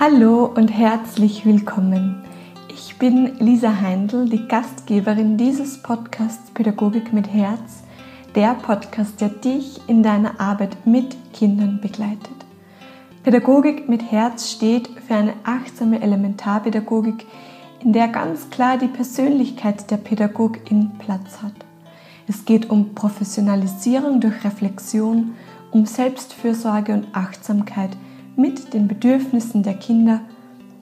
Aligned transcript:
Hallo 0.00 0.44
und 0.44 0.68
herzlich 0.68 1.44
willkommen. 1.44 2.22
Ich 2.68 3.00
bin 3.00 3.36
Lisa 3.40 3.80
Heindl, 3.80 4.28
die 4.28 4.46
Gastgeberin 4.46 5.36
dieses 5.36 5.82
Podcasts 5.82 6.52
Pädagogik 6.52 7.12
mit 7.12 7.26
Herz, 7.26 7.82
der 8.36 8.54
Podcast, 8.54 9.20
der 9.20 9.30
dich 9.30 9.80
in 9.88 10.04
deiner 10.04 10.38
Arbeit 10.38 10.86
mit 10.86 11.16
Kindern 11.32 11.80
begleitet. 11.82 12.36
Pädagogik 13.24 13.88
mit 13.88 14.12
Herz 14.12 14.52
steht 14.52 14.88
für 15.04 15.16
eine 15.16 15.34
achtsame 15.42 16.00
Elementarpädagogik, 16.00 17.26
in 17.82 17.92
der 17.92 18.06
ganz 18.06 18.50
klar 18.50 18.78
die 18.78 18.86
Persönlichkeit 18.86 19.90
der 19.90 19.96
Pädagogin 19.96 20.92
Platz 21.00 21.42
hat. 21.42 21.54
Es 22.28 22.44
geht 22.44 22.70
um 22.70 22.94
Professionalisierung 22.94 24.20
durch 24.20 24.44
Reflexion, 24.44 25.34
um 25.72 25.86
Selbstfürsorge 25.86 26.92
und 26.92 27.08
Achtsamkeit– 27.16 27.96
mit 28.38 28.72
den 28.72 28.86
Bedürfnissen 28.86 29.64
der 29.64 29.74
Kinder 29.74 30.20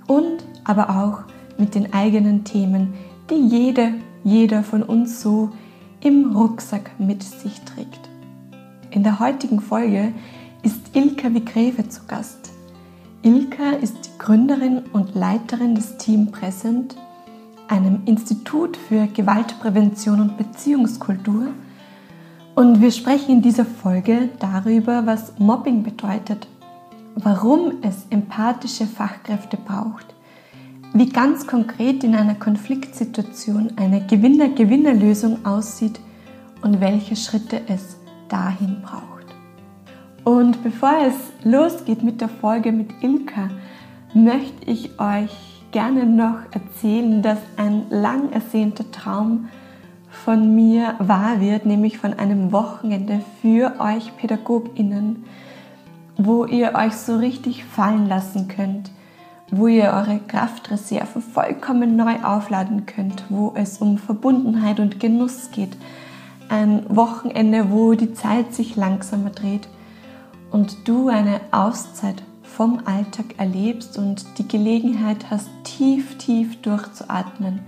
und 0.06 0.44
aber 0.64 0.90
auch 0.90 1.24
mit 1.58 1.74
den 1.74 1.92
eigenen 1.92 2.44
Themen, 2.44 2.92
die 3.30 3.48
jede, 3.48 3.94
jeder 4.24 4.62
von 4.62 4.82
uns 4.82 5.22
so 5.22 5.50
im 6.00 6.36
Rucksack 6.36 6.90
mit 6.98 7.22
sich 7.22 7.62
trägt. 7.62 8.10
In 8.90 9.02
der 9.02 9.20
heutigen 9.20 9.60
Folge 9.60 10.12
ist 10.62 10.94
Ilka 10.94 11.32
Wigreve 11.32 11.88
zu 11.88 12.02
Gast. 12.06 12.52
Ilka 13.22 13.70
ist 13.80 13.96
die 14.04 14.18
Gründerin 14.18 14.82
und 14.92 15.14
Leiterin 15.14 15.74
des 15.74 15.96
Team 15.96 16.30
Present, 16.30 16.94
einem 17.68 18.02
Institut 18.04 18.76
für 18.76 19.06
Gewaltprävention 19.06 20.20
und 20.20 20.36
Beziehungskultur. 20.36 21.48
Und 22.54 22.82
wir 22.82 22.90
sprechen 22.90 23.32
in 23.32 23.42
dieser 23.42 23.64
Folge 23.64 24.28
darüber, 24.38 25.06
was 25.06 25.38
Mobbing 25.38 25.82
bedeutet 25.82 26.46
warum 27.16 27.72
es 27.82 28.06
empathische 28.10 28.86
Fachkräfte 28.86 29.56
braucht, 29.56 30.14
wie 30.92 31.08
ganz 31.08 31.46
konkret 31.46 32.04
in 32.04 32.14
einer 32.14 32.34
Konfliktsituation 32.34 33.72
eine 33.76 34.06
Gewinner-Gewinner-Lösung 34.06 35.44
aussieht 35.44 35.98
und 36.62 36.80
welche 36.80 37.16
Schritte 37.16 37.62
es 37.68 37.96
dahin 38.28 38.82
braucht. 38.82 39.26
Und 40.24 40.62
bevor 40.62 40.94
es 41.06 41.14
losgeht 41.42 42.02
mit 42.02 42.20
der 42.20 42.28
Folge 42.28 42.72
mit 42.72 42.90
Ilka, 43.00 43.48
möchte 44.14 44.70
ich 44.70 44.98
euch 45.00 45.62
gerne 45.70 46.04
noch 46.06 46.38
erzählen, 46.50 47.22
dass 47.22 47.38
ein 47.56 47.86
lang 47.90 48.32
ersehnter 48.32 48.90
Traum 48.90 49.48
von 50.10 50.54
mir 50.54 50.94
wahr 50.98 51.40
wird, 51.40 51.66
nämlich 51.66 51.98
von 51.98 52.14
einem 52.14 52.52
Wochenende 52.52 53.20
für 53.40 53.74
euch 53.78 54.16
Pädagoginnen, 54.16 55.24
wo 56.16 56.44
ihr 56.44 56.74
euch 56.74 56.94
so 56.94 57.16
richtig 57.16 57.64
fallen 57.64 58.08
lassen 58.08 58.48
könnt, 58.48 58.90
wo 59.50 59.66
ihr 59.66 59.92
eure 59.92 60.18
Kraftreserven 60.26 61.22
vollkommen 61.22 61.96
neu 61.96 62.22
aufladen 62.22 62.86
könnt, 62.86 63.24
wo 63.28 63.52
es 63.54 63.78
um 63.78 63.98
Verbundenheit 63.98 64.80
und 64.80 64.98
Genuss 64.98 65.50
geht. 65.50 65.76
Ein 66.48 66.84
Wochenende, 66.88 67.70
wo 67.70 67.94
die 67.94 68.12
Zeit 68.12 68.54
sich 68.54 68.76
langsamer 68.76 69.30
dreht 69.30 69.68
und 70.50 70.88
du 70.88 71.08
eine 71.08 71.40
Auszeit 71.50 72.22
vom 72.42 72.80
Alltag 72.86 73.26
erlebst 73.36 73.98
und 73.98 74.38
die 74.38 74.48
Gelegenheit 74.48 75.30
hast, 75.30 75.50
tief, 75.64 76.16
tief 76.18 76.60
durchzuatmen 76.62 77.60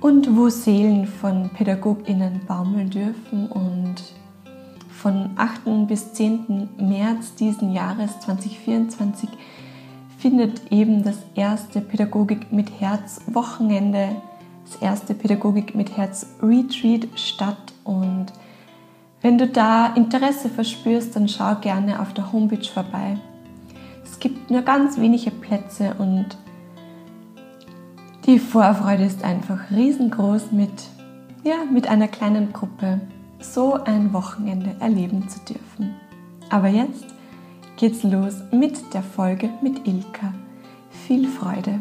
und 0.00 0.36
wo 0.36 0.48
Seelen 0.48 1.06
von 1.06 1.48
PädagogInnen 1.50 2.40
baumeln 2.46 2.90
dürfen 2.90 3.46
und 3.46 3.94
von 5.02 5.30
8. 5.36 5.88
bis 5.88 6.12
10. 6.12 6.68
März 6.78 7.34
diesen 7.34 7.72
Jahres 7.72 8.20
2024 8.20 9.28
findet 10.16 10.70
eben 10.70 11.02
das 11.02 11.16
erste 11.34 11.80
Pädagogik 11.80 12.52
mit 12.52 12.80
Herz 12.80 13.20
Wochenende, 13.26 14.10
das 14.64 14.76
erste 14.76 15.14
Pädagogik 15.14 15.74
mit 15.74 15.96
Herz 15.96 16.28
Retreat 16.40 17.08
statt. 17.16 17.72
Und 17.82 18.26
wenn 19.22 19.38
du 19.38 19.48
da 19.48 19.86
Interesse 19.96 20.48
verspürst, 20.48 21.16
dann 21.16 21.26
schau 21.26 21.56
gerne 21.56 21.98
auf 21.98 22.14
der 22.14 22.32
Homepage 22.32 22.64
vorbei. 22.64 23.18
Es 24.04 24.20
gibt 24.20 24.52
nur 24.52 24.62
ganz 24.62 24.98
wenige 24.98 25.32
Plätze 25.32 25.94
und 25.98 26.26
die 28.26 28.38
Vorfreude 28.38 29.04
ist 29.04 29.24
einfach 29.24 29.58
riesengroß 29.72 30.52
mit, 30.52 30.70
ja, 31.42 31.56
mit 31.72 31.88
einer 31.88 32.06
kleinen 32.06 32.52
Gruppe 32.52 33.00
so 33.42 33.74
ein 33.84 34.12
Wochenende 34.12 34.76
erleben 34.80 35.28
zu 35.28 35.40
dürfen. 35.40 35.94
Aber 36.50 36.68
jetzt 36.68 37.06
geht's 37.76 38.02
los 38.02 38.42
mit 38.52 38.94
der 38.94 39.02
Folge 39.02 39.50
mit 39.60 39.86
Ilka. 39.86 40.32
Viel 41.06 41.26
Freude! 41.26 41.80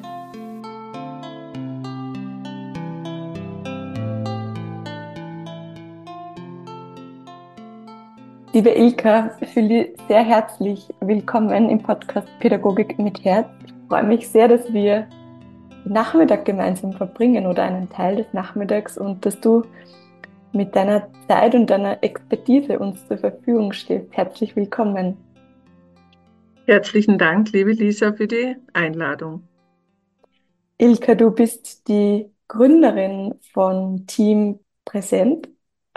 Liebe 8.54 8.72
Ilka, 8.72 9.32
ich 9.40 9.50
fühle 9.50 9.68
dich 9.68 9.98
sehr 10.08 10.24
herzlich 10.24 10.90
willkommen 11.00 11.70
im 11.70 11.82
Podcast 11.82 12.28
Pädagogik 12.40 13.00
mit 13.00 13.24
Herz. 13.24 13.48
Ich 13.66 13.74
freue 13.88 14.04
mich 14.04 14.28
sehr, 14.28 14.50
dass 14.50 14.74
wir 14.74 15.08
den 15.86 15.94
Nachmittag 15.94 16.44
gemeinsam 16.44 16.92
verbringen 16.92 17.46
oder 17.46 17.64
einen 17.64 17.90
Teil 17.90 18.18
des 18.18 18.34
Nachmittags 18.34 18.98
und 18.98 19.26
dass 19.26 19.40
du 19.40 19.64
mit 20.54 20.76
deiner 20.76 21.08
Zeit 21.28 21.56
und 21.56 21.70
deiner 21.70 22.04
Expertise 22.04 22.80
uns 22.80 23.08
zur 23.08 23.18
Verfügung 23.18 23.74
stehst. 23.74 24.08
Herzlich 24.12 24.56
willkommen. 24.56 25.18
Herzlichen 26.66 27.18
Dank, 27.18 27.52
liebe 27.52 27.72
Lisa, 27.72 28.14
für 28.14 28.28
die 28.28 28.56
Einladung. 28.74 29.48
Ilka, 30.78 31.16
du 31.16 31.32
bist 31.32 31.88
die 31.88 32.32
Gründerin 32.48 33.36
von 33.54 34.06
Team 34.08 34.60
Präsent, 34.86 35.48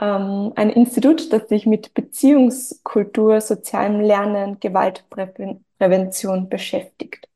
ähm, 0.00 0.52
ein 0.56 0.70
Institut, 0.70 1.32
das 1.32 1.48
sich 1.48 1.66
mit 1.66 1.94
Beziehungskultur, 1.94 3.40
sozialem 3.40 4.00
Lernen, 4.00 4.60
Gewaltprävention 4.60 6.48
beschäftigt. 6.48 7.28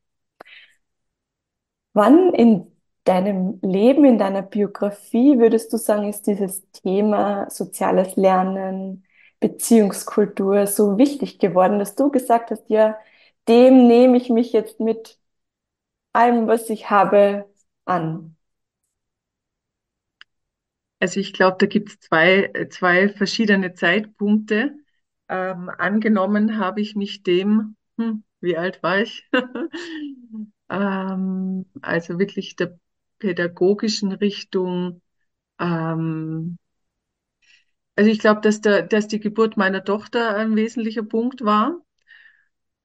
Wann 1.93 2.33
in 2.33 2.68
deinem 3.09 3.59
Leben, 3.63 4.05
in 4.05 4.19
deiner 4.19 4.43
Biografie 4.43 5.39
würdest 5.39 5.73
du 5.73 5.77
sagen, 5.77 6.09
ist 6.09 6.27
dieses 6.27 6.69
Thema 6.71 7.49
soziales 7.51 8.17
Lernen, 8.17 9.05
Beziehungskultur 9.41 10.67
so 10.67 10.97
wichtig 10.99 11.39
geworden, 11.39 11.79
dass 11.79 11.95
du 11.95 12.11
gesagt 12.11 12.51
hast, 12.51 12.69
ja, 12.69 12.97
dem 13.49 13.87
nehme 13.87 14.17
ich 14.17 14.29
mich 14.29 14.53
jetzt 14.53 14.79
mit 14.81 15.19
allem, 16.13 16.47
was 16.47 16.69
ich 16.69 16.89
habe, 16.91 17.49
an? 17.85 18.37
Also 20.99 21.19
ich 21.19 21.33
glaube, 21.33 21.57
da 21.59 21.65
gibt 21.65 21.89
es 21.89 21.99
zwei, 21.99 22.51
zwei 22.71 23.09
verschiedene 23.09 23.73
Zeitpunkte. 23.73 24.75
Ähm, 25.29 25.69
angenommen 25.77 26.57
habe 26.57 26.81
ich 26.81 26.95
mich 26.95 27.23
dem, 27.23 27.75
hm, 27.97 28.23
wie 28.41 28.57
alt 28.57 28.83
war 28.83 28.99
ich? 28.99 29.27
ähm, 30.69 31.65
also 31.81 32.19
wirklich 32.19 32.55
der 32.55 32.77
pädagogischen 33.19 34.11
Richtung. 34.13 35.01
Ähm, 35.59 36.57
also 37.95 38.09
ich 38.09 38.17
glaube, 38.17 38.41
dass, 38.41 38.61
der, 38.61 38.81
dass 38.81 39.07
die 39.07 39.19
Geburt 39.19 39.55
meiner 39.55 39.83
Tochter 39.83 40.35
ein 40.35 40.55
wesentlicher 40.55 41.03
Punkt 41.03 41.43
war. 41.45 41.79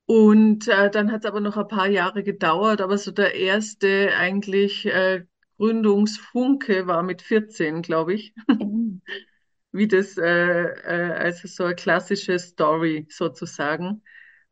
Und 0.06 0.68
äh, 0.68 0.90
dann 0.90 1.10
hat 1.12 1.24
es 1.24 1.26
aber 1.26 1.40
noch 1.40 1.56
ein 1.56 1.68
paar 1.68 1.88
Jahre 1.88 2.22
gedauert, 2.22 2.80
aber 2.80 2.98
so 2.98 3.10
der 3.10 3.34
erste 3.34 4.12
eigentlich 4.16 4.84
äh, 4.86 5.24
Gründungsfunke 5.56 6.86
war 6.86 7.02
mit 7.02 7.22
14, 7.22 7.80
glaube 7.82 8.14
ich. 8.14 8.34
Mhm. 8.48 9.02
Wie 9.72 9.88
das, 9.88 10.16
äh, 10.18 10.24
äh, 10.24 11.12
also 11.14 11.48
so 11.48 11.64
eine 11.64 11.74
klassische 11.74 12.38
Story 12.38 13.06
sozusagen 13.10 14.02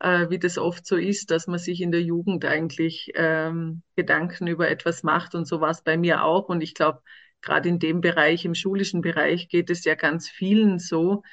äh, 0.03 0.29
wie 0.29 0.39
das 0.39 0.57
oft 0.57 0.85
so 0.85 0.97
ist, 0.97 1.31
dass 1.31 1.47
man 1.47 1.59
sich 1.59 1.81
in 1.81 1.91
der 1.91 2.01
Jugend 2.03 2.45
eigentlich 2.45 3.11
ähm, 3.15 3.83
Gedanken 3.95 4.47
über 4.47 4.69
etwas 4.69 5.03
macht. 5.03 5.33
Und 5.35 5.47
so 5.47 5.61
war 5.61 5.71
es 5.71 5.81
bei 5.81 5.97
mir 5.97 6.23
auch. 6.25 6.49
Und 6.49 6.61
ich 6.61 6.73
glaube, 6.75 7.01
gerade 7.41 7.69
in 7.69 7.79
dem 7.79 8.01
Bereich, 8.01 8.45
im 8.45 8.55
schulischen 8.55 9.01
Bereich, 9.01 9.47
geht 9.49 9.69
es 9.69 9.85
ja 9.85 9.95
ganz 9.95 10.29
vielen 10.29 10.79
so, 10.79 11.23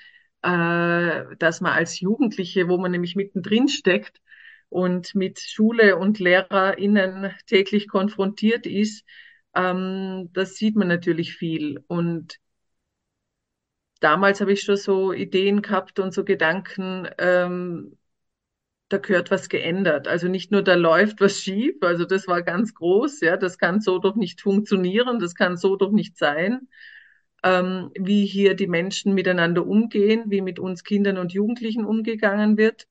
äh, 0.43 1.25
dass 1.39 1.61
man 1.61 1.73
als 1.73 2.01
Jugendliche, 2.01 2.69
wo 2.69 2.79
man 2.79 2.93
nämlich 2.93 3.17
mittendrin 3.17 3.69
steckt 3.69 4.21
und 4.69 5.15
mit 5.17 5.41
Schule 5.41 5.97
und 5.97 6.21
LehrerInnen 6.21 7.35
täglich 7.47 7.89
konfrontiert 7.89 8.67
ist, 8.67 9.05
ähm, 9.55 10.31
das 10.33 10.57
sieht 10.57 10.77
man 10.77 10.89
natürlich 10.89 11.35
viel. 11.35 11.83
Und 11.89 12.39
damals 14.01 14.41
habe 14.41 14.53
ich 14.53 14.63
schon 14.63 14.77
so 14.77 15.13
Ideen 15.13 15.63
gehabt 15.63 15.99
und 15.99 16.13
so 16.15 16.25
Gedanken, 16.25 17.09
ähm, 17.19 17.97
da 18.91 18.99
gehört 18.99 19.31
was 19.33 19.49
geändert. 19.49 20.09
Also 20.09 20.29
nicht 20.29 20.53
nur 20.53 20.63
da 20.63 20.75
läuft 20.75 21.21
was 21.23 21.41
schief, 21.41 21.77
also 21.83 22.05
das 22.07 22.29
war 22.29 22.43
ganz 22.43 22.75
groß, 22.75 23.21
ja, 23.23 23.37
das 23.39 23.59
kann 23.59 23.81
so 23.81 23.99
doch 23.99 24.17
nicht 24.17 24.41
funktionieren, 24.43 25.21
das 25.21 25.35
kann 25.35 25.57
so 25.57 25.77
doch 25.77 25.93
nicht 25.93 26.19
sein, 26.19 26.69
ähm, 27.45 27.91
wie 27.99 28.27
hier 28.27 28.55
die 28.55 28.67
Menschen 28.69 29.15
miteinander 29.15 29.67
umgehen, 29.67 30.25
wie 30.29 30.43
mit 30.43 30.59
uns 30.59 30.85
Kindern 30.85 31.19
und 31.19 31.33
Jugendlichen 31.33 31.85
umgegangen 31.85 32.57
wird. 32.59 32.87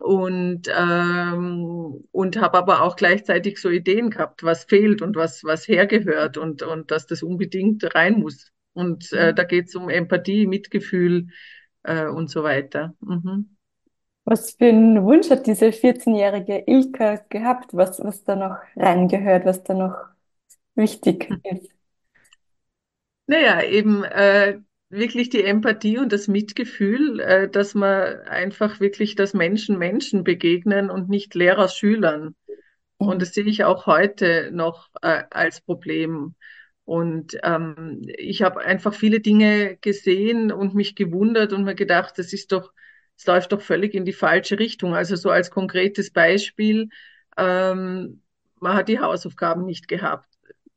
und, 0.00 0.68
ähm, 0.76 2.04
und 2.12 2.36
habe 2.40 2.58
aber 2.58 2.82
auch 2.82 2.96
gleichzeitig 2.96 3.58
so 3.58 3.70
Ideen 3.70 4.10
gehabt, 4.10 4.42
was 4.42 4.64
fehlt 4.64 5.00
und 5.02 5.16
was, 5.16 5.42
was 5.44 5.66
hergehört 5.68 6.36
und, 6.38 6.62
und 6.62 6.90
dass 6.90 7.06
das 7.06 7.22
unbedingt 7.22 7.94
rein 7.94 8.20
muss. 8.20 8.52
Und 8.74 9.12
äh, 9.12 9.32
da 9.34 9.44
geht 9.44 9.68
es 9.68 9.74
um 9.74 9.88
Empathie, 9.88 10.46
Mitgefühl 10.46 11.28
äh, 11.84 12.06
und 12.06 12.30
so 12.30 12.42
weiter. 12.42 12.94
Mhm. 13.00 13.55
Was 14.26 14.50
für 14.52 14.66
einen 14.66 15.04
Wunsch 15.04 15.30
hat 15.30 15.46
diese 15.46 15.72
14-jährige 15.72 16.64
Ilka 16.66 17.16
gehabt, 17.30 17.74
was, 17.74 17.98
was 18.04 18.24
da 18.24 18.36
noch 18.36 18.58
reingehört, 18.76 19.46
was 19.46 19.62
da 19.64 19.72
noch 19.74 19.96
wichtig 20.76 21.38
ist? 21.44 21.70
Naja, 23.26 23.62
eben 23.62 24.04
äh, 24.04 24.60
wirklich 24.88 25.30
die 25.30 25.42
Empathie 25.44 25.98
und 25.98 26.12
das 26.12 26.28
Mitgefühl, 26.28 27.20
äh, 27.20 27.48
dass 27.50 27.74
man 27.74 28.20
einfach 28.28 28.80
wirklich, 28.80 29.14
dass 29.16 29.34
Menschen 29.34 29.78
Menschen 29.78 30.22
begegnen 30.24 30.90
und 30.90 31.08
nicht 31.08 31.34
Lehrer 31.34 31.68
Schülern. 31.68 32.34
Und 32.98 33.20
Mhm. 33.20 33.22
das 33.22 33.34
sehe 33.34 33.44
ich 33.46 33.64
auch 33.64 33.86
heute 33.86 34.50
noch 34.52 34.90
äh, 35.02 35.24
als 35.30 35.60
Problem. 35.62 36.34
Und 36.84 37.38
ähm, 37.44 38.02
ich 38.18 38.42
habe 38.42 38.60
einfach 38.60 38.94
viele 38.94 39.20
Dinge 39.20 39.78
gesehen 39.78 40.52
und 40.52 40.74
mich 40.74 40.96
gewundert 40.96 41.52
und 41.52 41.64
mir 41.64 41.74
gedacht, 41.76 42.14
das 42.18 42.32
ist 42.32 42.52
doch, 42.52 42.72
es 43.16 43.26
läuft 43.26 43.52
doch 43.52 43.60
völlig 43.60 43.94
in 43.94 44.04
die 44.04 44.12
falsche 44.12 44.58
Richtung. 44.58 44.94
Also 44.94 45.16
so 45.16 45.30
als 45.30 45.50
konkretes 45.50 46.12
Beispiel, 46.12 46.88
ähm, 47.36 48.22
man 48.60 48.74
hat 48.74 48.88
die 48.88 49.00
Hausaufgaben 49.00 49.64
nicht 49.64 49.88
gehabt. 49.88 50.28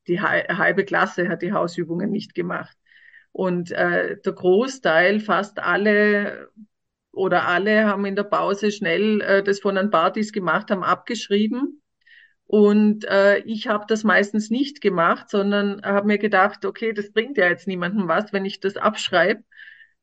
Die 0.08 0.22
halbe 0.22 0.86
Klasse 0.86 1.30
hat 1.30 1.42
die 1.42 1.54
Hausübungen 1.54 2.12
nicht 2.12 2.34
gemacht. 2.34 2.76
Und 3.32 3.72
äh, 3.72 4.18
der 4.20 4.34
Großteil, 4.34 5.20
fast 5.20 5.60
alle 5.60 6.50
oder 7.12 7.48
alle 7.48 7.86
haben 7.86 8.06
in 8.06 8.16
der 8.16 8.24
Pause 8.24 8.72
schnell 8.72 9.22
äh, 9.22 9.44
das 9.44 9.60
von 9.60 9.76
den 9.76 9.92
Partys 9.92 10.32
gemacht, 10.32 10.72
haben 10.72 10.84
abgeschrieben. 10.84 11.82
Und 12.48 13.06
äh, 13.06 13.40
ich 13.40 13.68
habe 13.68 13.86
das 13.88 14.04
meistens 14.04 14.50
nicht 14.50 14.82
gemacht, 14.82 15.30
sondern 15.30 15.82
habe 15.84 16.08
mir 16.08 16.18
gedacht, 16.18 16.66
okay, 16.66 16.94
das 16.94 17.12
bringt 17.12 17.38
ja 17.38 17.48
jetzt 17.48 17.68
niemandem 17.68 18.08
was, 18.08 18.34
wenn 18.34 18.46
ich 18.46 18.60
das 18.60 18.76
abschreibe. 18.76 19.44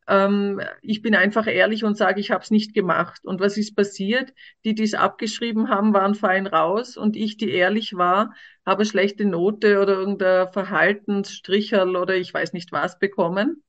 Ähm, 0.08 0.60
ich 0.82 1.02
bin 1.02 1.14
einfach 1.14 1.46
ehrlich 1.46 1.84
und 1.84 1.96
sage, 1.96 2.20
ich 2.20 2.30
habe 2.30 2.42
es 2.42 2.50
nicht 2.50 2.74
gemacht. 2.74 3.24
Und 3.24 3.40
was 3.40 3.56
ist 3.56 3.74
passiert? 3.76 4.32
Die, 4.64 4.74
die 4.74 4.84
es 4.84 4.94
abgeschrieben 4.94 5.68
haben, 5.68 5.94
waren 5.94 6.14
fein 6.14 6.46
raus. 6.46 6.96
Und 6.96 7.16
ich, 7.16 7.36
die 7.36 7.50
ehrlich 7.50 7.96
war, 7.96 8.34
habe 8.64 8.84
schlechte 8.84 9.24
Note 9.24 9.80
oder 9.80 9.94
irgendein 9.94 10.52
Verhaltensstricherl 10.52 11.96
oder 11.96 12.14
ich 12.14 12.32
weiß 12.32 12.52
nicht 12.52 12.72
was 12.72 12.98
bekommen. 12.98 13.62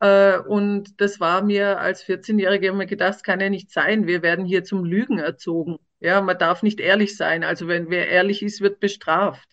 Äh, 0.00 0.38
und 0.40 1.00
das 1.00 1.20
war 1.20 1.42
mir 1.42 1.80
als 1.80 2.02
14-Jährige 2.04 2.68
immer 2.68 2.86
gedacht, 2.86 3.14
das 3.16 3.22
kann 3.22 3.40
ja 3.40 3.50
nicht 3.50 3.70
sein. 3.70 4.06
Wir 4.06 4.22
werden 4.22 4.44
hier 4.44 4.64
zum 4.64 4.84
Lügen 4.84 5.18
erzogen. 5.18 5.78
Ja, 6.00 6.20
man 6.20 6.38
darf 6.38 6.62
nicht 6.62 6.80
ehrlich 6.80 7.16
sein. 7.16 7.42
Also 7.44 7.68
wenn 7.68 7.90
wer 7.90 8.08
ehrlich 8.08 8.42
ist, 8.42 8.60
wird 8.60 8.80
bestraft. 8.80 9.48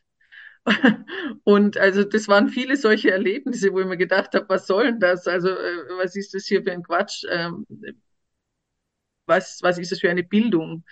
Und 1.43 1.77
also 1.77 2.03
das 2.03 2.27
waren 2.27 2.49
viele 2.49 2.75
solche 2.77 3.11
Erlebnisse, 3.11 3.71
wo 3.71 3.79
ich 3.81 3.85
mir 3.85 3.97
gedacht 3.97 4.33
habe, 4.33 4.49
was 4.49 4.65
soll 4.67 4.85
denn 4.85 4.99
das? 4.99 5.27
Also 5.27 5.49
äh, 5.49 5.77
was 5.99 6.15
ist 6.15 6.33
das 6.33 6.45
hier 6.45 6.63
für 6.63 6.71
ein 6.71 6.83
Quatsch? 6.83 7.23
Ähm, 7.29 7.65
was, 9.25 9.61
was 9.61 9.77
ist 9.77 9.91
das 9.91 9.99
für 9.99 10.09
eine 10.09 10.23
Bildung? 10.23 10.83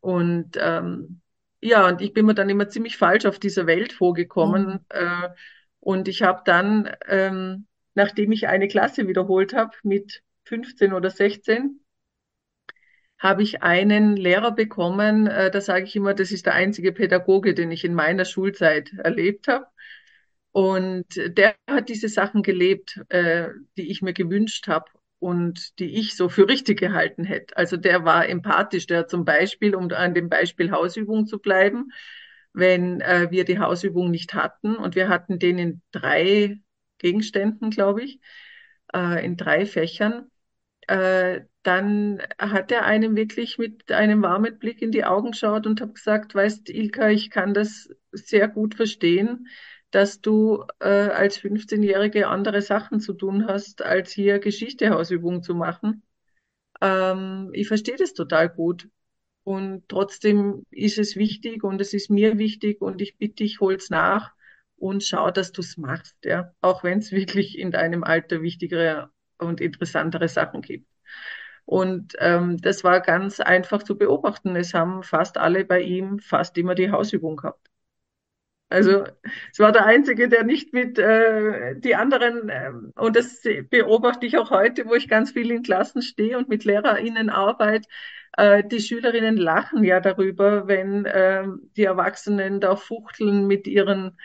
Und 0.00 0.56
ähm, 0.60 1.20
ja, 1.62 1.88
und 1.88 2.00
ich 2.02 2.12
bin 2.12 2.26
mir 2.26 2.34
dann 2.34 2.50
immer 2.50 2.68
ziemlich 2.68 2.96
falsch 2.96 3.26
auf 3.26 3.38
dieser 3.38 3.66
Welt 3.66 3.92
Mhm. 3.92 3.96
vorgekommen. 3.96 4.86
Äh, 4.90 5.28
und 5.80 6.08
ich 6.08 6.22
habe 6.22 6.42
dann, 6.44 6.90
ähm, 7.06 7.66
nachdem 7.94 8.32
ich 8.32 8.48
eine 8.48 8.68
Klasse 8.68 9.08
wiederholt 9.08 9.54
habe 9.54 9.76
mit 9.82 10.22
15 10.44 10.92
oder 10.92 11.10
16, 11.10 11.80
habe 13.18 13.42
ich 13.42 13.62
einen 13.62 14.16
Lehrer 14.16 14.52
bekommen, 14.52 15.26
äh, 15.26 15.50
da 15.50 15.60
sage 15.60 15.84
ich 15.86 15.96
immer, 15.96 16.14
das 16.14 16.32
ist 16.32 16.46
der 16.46 16.54
einzige 16.54 16.92
Pädagoge, 16.92 17.54
den 17.54 17.70
ich 17.70 17.84
in 17.84 17.94
meiner 17.94 18.24
Schulzeit 18.24 18.92
erlebt 18.98 19.48
habe. 19.48 19.66
Und 20.52 21.06
der 21.16 21.54
hat 21.68 21.88
diese 21.88 22.08
Sachen 22.08 22.42
gelebt, 22.42 23.00
äh, 23.10 23.48
die 23.76 23.90
ich 23.90 24.00
mir 24.02 24.14
gewünscht 24.14 24.68
habe 24.68 24.86
und 25.18 25.78
die 25.78 25.98
ich 25.98 26.16
so 26.16 26.28
für 26.28 26.48
richtig 26.48 26.78
gehalten 26.80 27.24
hätte. 27.24 27.56
Also 27.56 27.76
der 27.76 28.04
war 28.04 28.28
empathisch, 28.28 28.86
der 28.86 29.06
zum 29.06 29.24
Beispiel, 29.24 29.74
um 29.74 29.90
an 29.92 30.14
dem 30.14 30.28
Beispiel 30.30 30.70
Hausübung 30.70 31.26
zu 31.26 31.38
bleiben, 31.38 31.90
wenn 32.54 33.00
äh, 33.02 33.30
wir 33.30 33.44
die 33.44 33.58
Hausübung 33.58 34.10
nicht 34.10 34.32
hatten 34.34 34.76
und 34.76 34.94
wir 34.94 35.08
hatten 35.08 35.38
den 35.38 35.58
in 35.58 35.82
drei 35.90 36.58
Gegenständen, 36.98 37.70
glaube 37.70 38.02
ich, 38.04 38.20
äh, 38.94 39.24
in 39.24 39.36
drei 39.36 39.66
Fächern, 39.66 40.30
äh, 40.86 41.42
dann 41.62 42.22
hat 42.38 42.70
er 42.70 42.84
einem 42.84 43.16
wirklich 43.16 43.58
mit 43.58 43.90
einem 43.90 44.22
warmen 44.22 44.58
Blick 44.58 44.82
in 44.82 44.92
die 44.92 45.04
Augen 45.04 45.32
geschaut 45.32 45.66
und 45.66 45.80
hat 45.80 45.94
gesagt, 45.94 46.34
weißt, 46.34 46.70
Ilka, 46.70 47.10
ich 47.10 47.30
kann 47.30 47.54
das 47.54 47.88
sehr 48.12 48.48
gut 48.48 48.74
verstehen, 48.76 49.48
dass 49.90 50.20
du 50.20 50.64
äh, 50.80 50.88
als 50.88 51.38
15-Jährige 51.38 52.28
andere 52.28 52.62
Sachen 52.62 53.00
zu 53.00 53.14
tun 53.14 53.46
hast, 53.48 53.82
als 53.82 54.12
hier 54.12 54.38
Geschichtehausübungen 54.38 55.42
zu 55.42 55.54
machen. 55.54 56.02
Ähm, 56.80 57.50
ich 57.52 57.68
verstehe 57.68 57.96
das 57.96 58.14
total 58.14 58.48
gut. 58.48 58.88
Und 59.44 59.88
trotzdem 59.88 60.64
ist 60.70 60.98
es 60.98 61.16
wichtig 61.16 61.62
und 61.62 61.80
es 61.80 61.94
ist 61.94 62.10
mir 62.10 62.38
wichtig 62.38 62.80
und 62.82 63.00
ich 63.00 63.16
bitte 63.16 63.44
dich, 63.44 63.60
hol's 63.60 63.90
nach 63.90 64.32
und 64.76 65.04
schau, 65.04 65.30
dass 65.30 65.52
du 65.52 65.62
es 65.62 65.76
machst, 65.76 66.16
ja. 66.24 66.52
Auch 66.60 66.84
wenn 66.84 66.98
es 66.98 67.12
wirklich 67.12 67.58
in 67.58 67.70
deinem 67.70 68.04
Alter 68.04 68.42
wichtigere 68.42 69.10
und 69.38 69.60
interessantere 69.60 70.28
Sachen 70.28 70.62
gibt. 70.62 70.88
Und 71.64 72.14
ähm, 72.20 72.58
das 72.58 72.84
war 72.84 73.00
ganz 73.00 73.40
einfach 73.40 73.82
zu 73.82 73.98
beobachten. 73.98 74.56
Es 74.56 74.72
haben 74.74 75.02
fast 75.02 75.36
alle 75.38 75.64
bei 75.64 75.80
ihm 75.80 76.20
fast 76.20 76.56
immer 76.58 76.74
die 76.74 76.90
Hausübung 76.90 77.36
gehabt. 77.36 77.68
Also 78.68 79.04
es 79.52 79.60
war 79.60 79.70
der 79.70 79.86
Einzige, 79.86 80.28
der 80.28 80.42
nicht 80.44 80.72
mit 80.72 80.98
äh, 80.98 81.76
die 81.78 81.94
anderen, 81.94 82.50
ähm, 82.50 82.92
und 82.96 83.14
das 83.14 83.42
beobachte 83.70 84.26
ich 84.26 84.38
auch 84.38 84.50
heute, 84.50 84.86
wo 84.86 84.94
ich 84.94 85.08
ganz 85.08 85.30
viel 85.30 85.52
in 85.52 85.62
Klassen 85.62 86.02
stehe 86.02 86.36
und 86.36 86.48
mit 86.48 86.64
LehrerInnen 86.64 87.30
arbeite, 87.30 87.88
äh, 88.36 88.64
die 88.64 88.80
Schülerinnen 88.80 89.36
lachen 89.36 89.84
ja 89.84 90.00
darüber, 90.00 90.66
wenn 90.66 91.06
ähm, 91.12 91.70
die 91.76 91.84
Erwachsenen 91.84 92.60
da 92.60 92.74
fuchteln 92.76 93.46
mit 93.46 93.68
ihren 93.68 94.16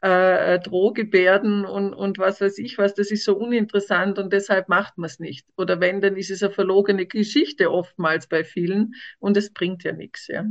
äh, 0.00 0.58
Drohgebärden 0.60 1.64
und, 1.64 1.92
und 1.92 2.18
was 2.18 2.40
weiß 2.40 2.58
ich 2.58 2.78
was, 2.78 2.94
das 2.94 3.10
ist 3.10 3.24
so 3.24 3.36
uninteressant 3.36 4.18
und 4.18 4.32
deshalb 4.32 4.68
macht 4.68 4.98
man 4.98 5.06
es 5.06 5.18
nicht. 5.18 5.46
Oder 5.56 5.80
wenn, 5.80 6.00
dann 6.00 6.16
ist 6.16 6.30
es 6.30 6.42
eine 6.42 6.52
verlogene 6.52 7.06
Geschichte 7.06 7.70
oftmals 7.70 8.26
bei 8.26 8.44
vielen 8.44 8.94
und 9.18 9.36
es 9.36 9.52
bringt 9.52 9.84
ja 9.84 9.92
nichts, 9.92 10.28
ja. 10.28 10.44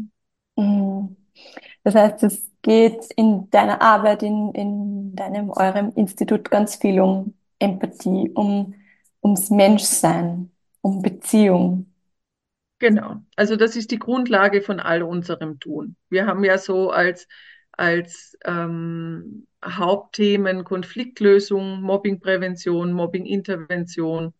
Mhm. 0.55 1.15
Das 1.83 1.95
heißt, 1.95 2.23
es 2.23 2.51
geht 2.61 3.05
in 3.15 3.49
deiner 3.49 3.81
Arbeit, 3.81 4.23
in, 4.23 4.51
in 4.53 5.15
deinem, 5.15 5.49
eurem 5.49 5.91
Institut 5.95 6.51
ganz 6.51 6.75
viel 6.75 6.99
um 6.99 7.33
Empathie, 7.59 8.31
um, 8.35 8.75
ums 9.23 9.49
Menschsein, 9.49 10.51
um 10.81 11.01
Beziehung. 11.01 11.93
Genau. 12.79 13.17
Also 13.35 13.55
das 13.55 13.75
ist 13.75 13.91
die 13.91 13.99
Grundlage 13.99 14.61
von 14.61 14.79
all 14.79 15.03
unserem 15.03 15.59
Tun. 15.59 15.95
Wir 16.09 16.25
haben 16.27 16.43
ja 16.43 16.57
so 16.57 16.91
als, 16.91 17.27
als 17.79 18.37
ähm, 18.45 19.47
Hauptthemen 19.63 20.65
Konfliktlösung, 20.65 21.81
Mobbingprävention, 21.81 22.91
Mobbingintervention. 22.91 24.33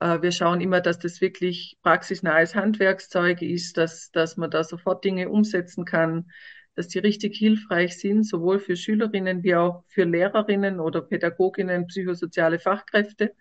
Äh, 0.00 0.20
wir 0.20 0.32
schauen 0.32 0.60
immer, 0.60 0.82
dass 0.82 0.98
das 0.98 1.22
wirklich 1.22 1.78
praxisnahes 1.82 2.54
Handwerkszeug 2.54 3.40
ist, 3.40 3.78
dass, 3.78 4.10
dass 4.10 4.36
man 4.36 4.50
da 4.50 4.64
sofort 4.64 5.02
Dinge 5.02 5.30
umsetzen 5.30 5.86
kann, 5.86 6.30
dass 6.74 6.88
die 6.88 6.98
richtig 6.98 7.38
hilfreich 7.38 7.98
sind, 7.98 8.24
sowohl 8.24 8.58
für 8.58 8.76
Schülerinnen 8.76 9.42
wie 9.44 9.54
auch 9.54 9.84
für 9.88 10.04
Lehrerinnen 10.04 10.78
oder 10.78 11.00
Pädagoginnen, 11.00 11.86
psychosoziale 11.86 12.58
Fachkräfte. 12.58 13.34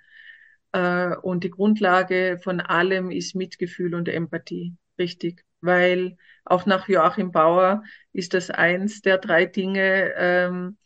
Äh, 0.71 1.17
und 1.17 1.43
die 1.43 1.49
Grundlage 1.49 2.39
von 2.41 2.61
allem 2.61 3.11
ist 3.11 3.35
Mitgefühl 3.35 3.93
und 3.93 4.07
Empathie. 4.07 4.77
Richtig. 4.97 5.43
Weil 5.63 6.17
auch 6.45 6.65
nach 6.65 6.87
Joachim 6.89 7.31
Bauer 7.31 7.83
ist 8.11 8.33
das 8.33 8.49
eins 8.49 9.01
der 9.01 9.17
drei 9.17 9.45
Dinge, 9.45 10.13
ähm, 10.17 10.77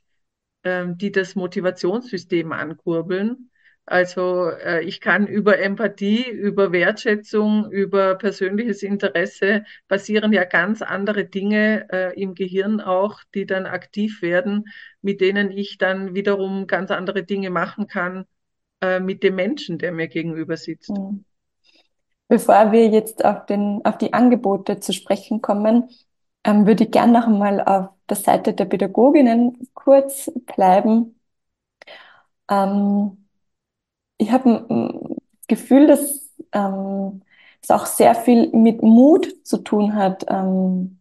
ähm, 0.63 0.98
die 0.98 1.12
das 1.12 1.36
Motivationssystem 1.36 2.51
ankurbeln. 2.51 3.50
Also 3.86 4.50
äh, 4.50 4.84
ich 4.84 5.00
kann 5.00 5.27
über 5.27 5.60
Empathie, 5.60 6.29
über 6.29 6.74
Wertschätzung, 6.74 7.72
über 7.72 8.15
persönliches 8.15 8.84
Interesse 8.84 9.63
passieren 9.88 10.34
ja 10.34 10.43
ganz 10.43 10.81
andere 10.81 11.25
Dinge 11.25 11.88
äh, 11.89 12.22
im 12.22 12.36
Gehirn 12.36 12.81
auch, 12.81 13.22
die 13.34 13.46
dann 13.46 13.65
aktiv 13.65 14.22
werden, 14.22 14.65
mit 15.01 15.22
denen 15.22 15.51
ich 15.51 15.77
dann 15.77 16.13
wiederum 16.15 16.67
ganz 16.67 16.91
andere 16.91 17.24
Dinge 17.24 17.50
machen 17.50 17.88
kann 17.88 18.25
äh, 18.81 19.00
mit 19.00 19.24
dem 19.24 19.36
Menschen, 19.36 19.77
der 19.77 19.93
mir 19.93 20.10
gegenüber 20.10 20.57
sitzt. 20.57 20.89
Mhm. 20.89 21.24
Bevor 22.29 22.72
wir 22.72 22.88
jetzt 22.89 23.24
auf 23.25 23.46
den, 23.46 23.81
auf 23.86 23.98
die 23.98 24.13
Angebote 24.13 24.79
zu 24.79 24.91
sprechen 24.93 25.41
kommen, 25.41 25.89
ähm, 26.43 26.65
würde 26.67 26.84
ich 26.86 26.91
gerne 26.91 27.13
noch 27.13 27.27
einmal 27.27 27.62
auf 27.63 27.89
der 28.10 28.17
Seite 28.17 28.53
der 28.53 28.65
Pädagoginnen 28.65 29.69
kurz 29.74 30.29
bleiben. 30.46 31.15
Ähm, 32.50 33.27
ich 34.17 34.31
habe 34.31 34.65
das 34.69 35.48
Gefühl, 35.48 35.88
dass 35.88 36.34
ähm, 36.53 37.24
es 37.62 37.69
auch 37.72 37.86
sehr 37.86 38.15
viel 38.15 38.50
mit 38.51 38.81
Mut 38.84 39.46
zu 39.46 39.57
tun 39.60 39.96
hat, 39.96 40.25
ähm, 40.29 41.00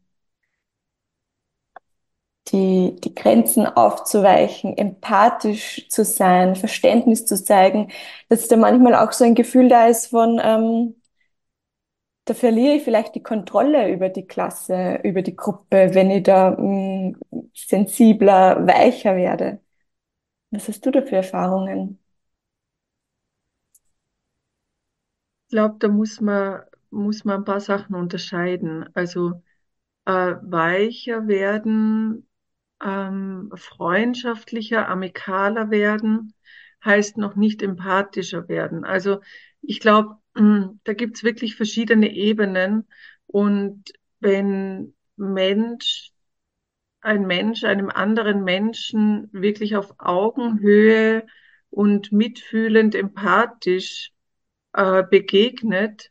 die, 2.52 2.94
die 3.00 3.14
Grenzen 3.14 3.66
aufzuweichen, 3.66 4.76
empathisch 4.78 5.88
zu 5.88 6.04
sein, 6.04 6.54
Verständnis 6.56 7.26
zu 7.26 7.42
zeigen, 7.42 7.90
dass 8.28 8.46
da 8.48 8.56
manchmal 8.56 8.94
auch 8.94 9.12
so 9.12 9.24
ein 9.24 9.34
Gefühl 9.34 9.68
da 9.68 9.86
ist 9.88 10.06
von, 10.08 10.40
ähm, 10.42 10.94
da 12.26 12.34
verliere 12.34 12.74
ich 12.76 12.82
vielleicht 12.84 13.14
die 13.14 13.22
Kontrolle 13.22 13.92
über 13.92 14.08
die 14.10 14.26
Klasse, 14.26 15.00
über 15.04 15.22
die 15.22 15.36
Gruppe, 15.36 15.94
wenn 15.94 16.10
ich 16.10 16.24
da 16.24 16.50
mh, 16.52 17.12
mm, 17.30 17.50
sensibler, 17.54 18.66
weicher 18.66 19.16
werde. 19.16 19.60
Was 20.50 20.68
hast 20.68 20.86
du 20.86 20.90
da 20.92 21.02
für 21.02 21.16
Erfahrungen? 21.16 22.00
Ich 25.46 25.50
glaube, 25.50 25.76
da 25.78 25.88
muss 25.88 26.20
man, 26.20 26.62
muss 26.90 27.24
man 27.24 27.40
ein 27.40 27.44
paar 27.44 27.60
Sachen 27.60 27.94
unterscheiden. 27.94 28.88
Also 28.94 29.42
äh, 30.06 30.36
weicher 30.42 31.28
werden, 31.28 32.28
ähm, 32.82 33.52
freundschaftlicher, 33.56 34.88
amikaler 34.88 35.70
werden, 35.70 36.34
heißt 36.84 37.18
noch 37.18 37.36
nicht 37.36 37.62
empathischer 37.62 38.48
werden. 38.48 38.84
Also 38.84 39.20
ich 39.62 39.80
glaube, 39.80 40.18
da 40.36 40.92
gibt's 40.92 41.24
wirklich 41.24 41.56
verschiedene 41.56 42.12
Ebenen. 42.12 42.86
Und 43.26 43.92
wenn 44.20 44.94
Mensch, 45.16 46.12
ein 47.00 47.26
Mensch 47.26 47.64
einem 47.64 47.90
anderen 47.90 48.44
Menschen 48.44 49.28
wirklich 49.32 49.76
auf 49.76 49.94
Augenhöhe 49.98 51.26
und 51.70 52.12
mitfühlend, 52.12 52.94
empathisch 52.94 54.12
äh, 54.72 55.02
begegnet, 55.08 56.10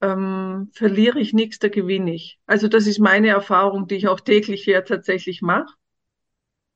ähm, 0.00 0.70
verliere 0.72 1.20
ich 1.20 1.32
nichts, 1.32 1.58
da 1.58 1.68
gewinne 1.68 2.14
ich. 2.14 2.38
Also 2.46 2.68
das 2.68 2.86
ist 2.86 2.98
meine 2.98 3.28
Erfahrung, 3.28 3.88
die 3.88 3.96
ich 3.96 4.08
auch 4.08 4.20
täglich 4.20 4.64
hier 4.64 4.84
tatsächlich 4.84 5.42
mache. 5.42 5.72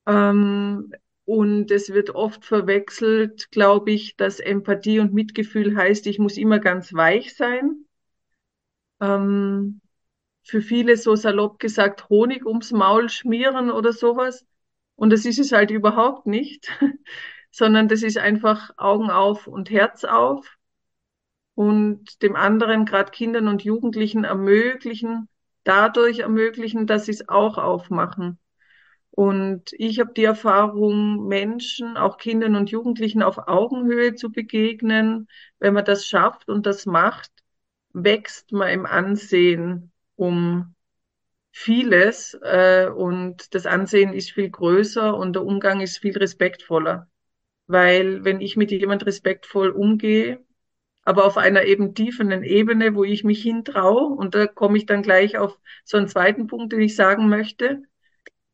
Ähm, 0.07 0.91
und 1.25 1.71
es 1.71 1.89
wird 1.93 2.11
oft 2.11 2.45
verwechselt, 2.45 3.51
glaube 3.51 3.91
ich, 3.91 4.15
dass 4.15 4.39
Empathie 4.39 4.99
und 4.99 5.13
Mitgefühl 5.13 5.75
heißt, 5.77 6.07
ich 6.07 6.19
muss 6.19 6.37
immer 6.37 6.59
ganz 6.59 6.93
weich 6.93 7.35
sein. 7.35 7.85
Ähm, 8.99 9.81
für 10.43 10.61
viele 10.61 10.97
so 10.97 11.15
salopp 11.15 11.59
gesagt 11.59 12.09
Honig 12.09 12.45
ums 12.45 12.71
Maul 12.71 13.09
schmieren 13.09 13.71
oder 13.71 13.93
sowas. 13.93 14.45
Und 14.95 15.11
das 15.11 15.25
ist 15.25 15.39
es 15.39 15.51
halt 15.51 15.71
überhaupt 15.71 16.27
nicht, 16.27 16.67
sondern 17.51 17.87
das 17.87 18.03
ist 18.03 18.17
einfach 18.17 18.71
Augen 18.77 19.09
auf 19.09 19.47
und 19.47 19.69
Herz 19.69 20.03
auf 20.03 20.57
und 21.55 22.21
dem 22.23 22.35
anderen, 22.35 22.85
gerade 22.85 23.11
Kindern 23.11 23.47
und 23.47 23.63
Jugendlichen, 23.63 24.23
ermöglichen, 24.23 25.29
dadurch 25.63 26.19
ermöglichen, 26.19 26.87
dass 26.87 27.05
sie 27.05 27.11
es 27.11 27.29
auch 27.29 27.57
aufmachen. 27.57 28.39
Und 29.11 29.73
ich 29.73 29.99
habe 29.99 30.13
die 30.13 30.23
Erfahrung, 30.23 31.27
Menschen, 31.27 31.97
auch 31.97 32.17
Kindern 32.17 32.55
und 32.55 32.71
Jugendlichen 32.71 33.23
auf 33.23 33.37
Augenhöhe 33.47 34.15
zu 34.15 34.31
begegnen. 34.31 35.27
Wenn 35.59 35.73
man 35.73 35.85
das 35.85 36.05
schafft 36.05 36.49
und 36.49 36.65
das 36.65 36.85
macht, 36.85 37.31
wächst 37.93 38.51
man 38.53 38.69
im 38.69 38.85
Ansehen 38.85 39.91
um 40.15 40.75
vieles 41.51 42.37
äh, 42.41 42.87
und 42.87 43.53
das 43.53 43.65
Ansehen 43.65 44.13
ist 44.13 44.31
viel 44.31 44.49
größer 44.49 45.15
und 45.15 45.33
der 45.33 45.43
Umgang 45.43 45.81
ist 45.81 45.97
viel 45.99 46.17
respektvoller. 46.17 47.09
Weil 47.67 48.23
wenn 48.23 48.41
ich 48.41 48.55
mit 48.57 48.71
jemand 48.71 49.05
respektvoll 49.05 49.69
umgehe, 49.69 50.43
aber 51.03 51.25
auf 51.25 51.37
einer 51.37 51.63
eben 51.63 51.95
tieferen 51.95 52.43
Ebene, 52.43 52.95
wo 52.95 53.03
ich 53.03 53.23
mich 53.23 53.41
hintraue, 53.41 54.15
und 54.15 54.35
da 54.35 54.47
komme 54.47 54.77
ich 54.77 54.85
dann 54.85 55.03
gleich 55.03 55.37
auf 55.37 55.57
so 55.83 55.97
einen 55.97 56.07
zweiten 56.07 56.47
Punkt, 56.47 56.73
den 56.73 56.81
ich 56.81 56.95
sagen 56.95 57.27
möchte, 57.29 57.83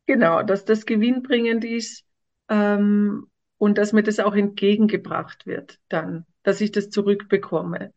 Genau, 0.08 0.42
dass 0.42 0.64
das 0.64 0.86
gewinnbringend 0.86 1.64
ist 1.64 2.04
ähm, 2.48 3.28
und 3.58 3.76
dass 3.78 3.92
mir 3.92 4.02
das 4.02 4.20
auch 4.20 4.34
entgegengebracht 4.34 5.46
wird 5.46 5.78
dann, 5.90 6.24
dass 6.42 6.60
ich 6.62 6.72
das 6.72 6.88
zurückbekomme. 6.90 7.92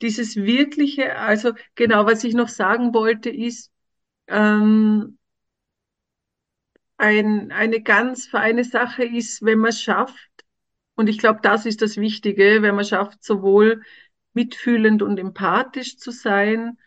Dieses 0.00 0.36
wirkliche, 0.36 1.16
also 1.18 1.52
genau, 1.74 2.06
was 2.06 2.24
ich 2.24 2.34
noch 2.34 2.48
sagen 2.48 2.94
wollte, 2.94 3.30
ist 3.30 3.70
ähm, 4.28 5.18
ein, 6.98 7.52
eine 7.52 7.82
ganz 7.82 8.26
feine 8.26 8.64
Sache 8.64 9.04
ist, 9.04 9.42
wenn 9.42 9.58
man 9.58 9.72
schafft, 9.72 10.16
und 10.96 11.08
ich 11.08 11.18
glaube, 11.18 11.40
das 11.42 11.66
ist 11.66 11.82
das 11.82 11.98
Wichtige, 11.98 12.62
wenn 12.62 12.74
man 12.74 12.84
schafft, 12.84 13.24
sowohl 13.24 13.82
mitfühlend 14.34 15.02
und 15.02 15.18
empathisch 15.18 15.98
zu 15.98 16.10
sein, 16.10 16.78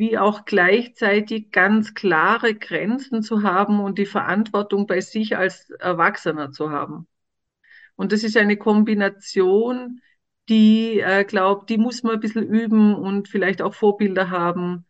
wie 0.00 0.16
auch 0.16 0.46
gleichzeitig 0.46 1.50
ganz 1.50 1.92
klare 1.92 2.54
Grenzen 2.54 3.22
zu 3.22 3.42
haben 3.42 3.80
und 3.80 3.98
die 3.98 4.06
Verantwortung 4.06 4.86
bei 4.86 5.02
sich 5.02 5.36
als 5.36 5.68
Erwachsener 5.68 6.52
zu 6.52 6.70
haben. 6.70 7.06
Und 7.96 8.12
das 8.12 8.24
ist 8.24 8.38
eine 8.38 8.56
Kombination, 8.56 10.00
die, 10.48 11.00
äh, 11.00 11.24
glaube, 11.24 11.66
die 11.66 11.76
muss 11.76 12.02
man 12.02 12.14
ein 12.14 12.20
bisschen 12.20 12.48
üben 12.48 12.94
und 12.94 13.28
vielleicht 13.28 13.60
auch 13.60 13.74
Vorbilder 13.74 14.30
haben, 14.30 14.86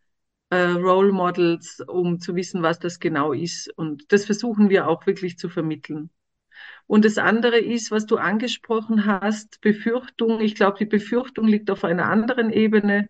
äh, 0.50 0.56
Role 0.58 1.10
Models, 1.10 1.80
um 1.88 2.20
zu 2.20 2.36
wissen, 2.36 2.62
was 2.62 2.78
das 2.78 3.00
genau 3.00 3.32
ist. 3.32 3.68
Und 3.76 4.12
das 4.12 4.26
versuchen 4.26 4.70
wir 4.70 4.86
auch 4.86 5.06
wirklich 5.06 5.38
zu 5.38 5.48
vermitteln. 5.48 6.10
Und 6.86 7.04
das 7.04 7.18
andere 7.18 7.58
ist, 7.58 7.90
was 7.90 8.06
du 8.06 8.16
angesprochen 8.16 9.06
hast, 9.06 9.60
Befürchtung. 9.60 10.40
Ich 10.40 10.54
glaube, 10.54 10.78
die 10.78 10.86
Befürchtung 10.86 11.48
liegt 11.48 11.68
auf 11.68 11.82
einer 11.82 12.08
anderen 12.08 12.50
Ebene, 12.52 13.08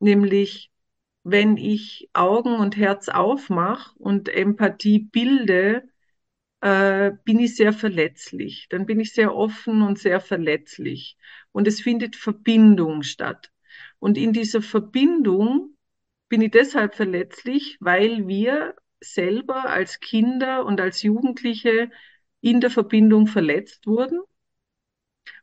nämlich 0.00 0.70
wenn 1.22 1.56
ich 1.56 2.08
Augen 2.12 2.56
und 2.56 2.76
Herz 2.76 3.08
aufmache 3.08 3.94
und 3.98 4.28
Empathie 4.28 5.00
bilde, 5.00 5.88
äh, 6.60 7.12
bin 7.24 7.38
ich 7.38 7.56
sehr 7.56 7.72
verletzlich. 7.72 8.66
Dann 8.70 8.86
bin 8.86 9.00
ich 9.00 9.12
sehr 9.12 9.34
offen 9.34 9.82
und 9.82 9.98
sehr 9.98 10.20
verletzlich. 10.20 11.16
Und 11.52 11.68
es 11.68 11.80
findet 11.80 12.16
Verbindung 12.16 13.02
statt. 13.02 13.52
Und 13.98 14.18
in 14.18 14.32
dieser 14.32 14.62
Verbindung 14.62 15.76
bin 16.28 16.42
ich 16.42 16.50
deshalb 16.52 16.94
verletzlich, 16.94 17.76
weil 17.80 18.28
wir 18.28 18.76
selber 19.00 19.70
als 19.70 20.00
Kinder 20.00 20.64
und 20.66 20.80
als 20.80 21.02
Jugendliche 21.02 21.90
in 22.40 22.60
der 22.60 22.70
Verbindung 22.70 23.26
verletzt 23.26 23.86
wurden 23.86 24.20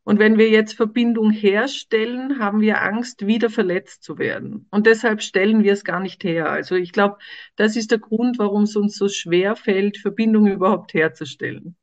und 0.03 0.19
wenn 0.19 0.37
wir 0.37 0.49
jetzt 0.49 0.73
Verbindung 0.73 1.31
herstellen, 1.31 2.39
haben 2.39 2.61
wir 2.61 2.81
Angst, 2.81 3.27
wieder 3.27 3.49
verletzt 3.49 4.03
zu 4.03 4.17
werden. 4.17 4.65
Und 4.71 4.87
deshalb 4.87 5.21
stellen 5.21 5.63
wir 5.63 5.73
es 5.73 5.83
gar 5.83 5.99
nicht 5.99 6.23
her. 6.23 6.49
Also 6.49 6.75
ich 6.75 6.93
glaube, 6.93 7.17
das 7.57 7.75
ist 7.75 7.91
der 7.91 7.99
Grund, 7.99 8.39
warum 8.39 8.63
es 8.63 8.75
uns 8.77 8.95
so 8.95 9.09
schwer 9.09 9.55
fällt, 9.57 9.97
Verbindung 9.97 10.47
überhaupt 10.47 10.93
herzustellen. 10.93 11.75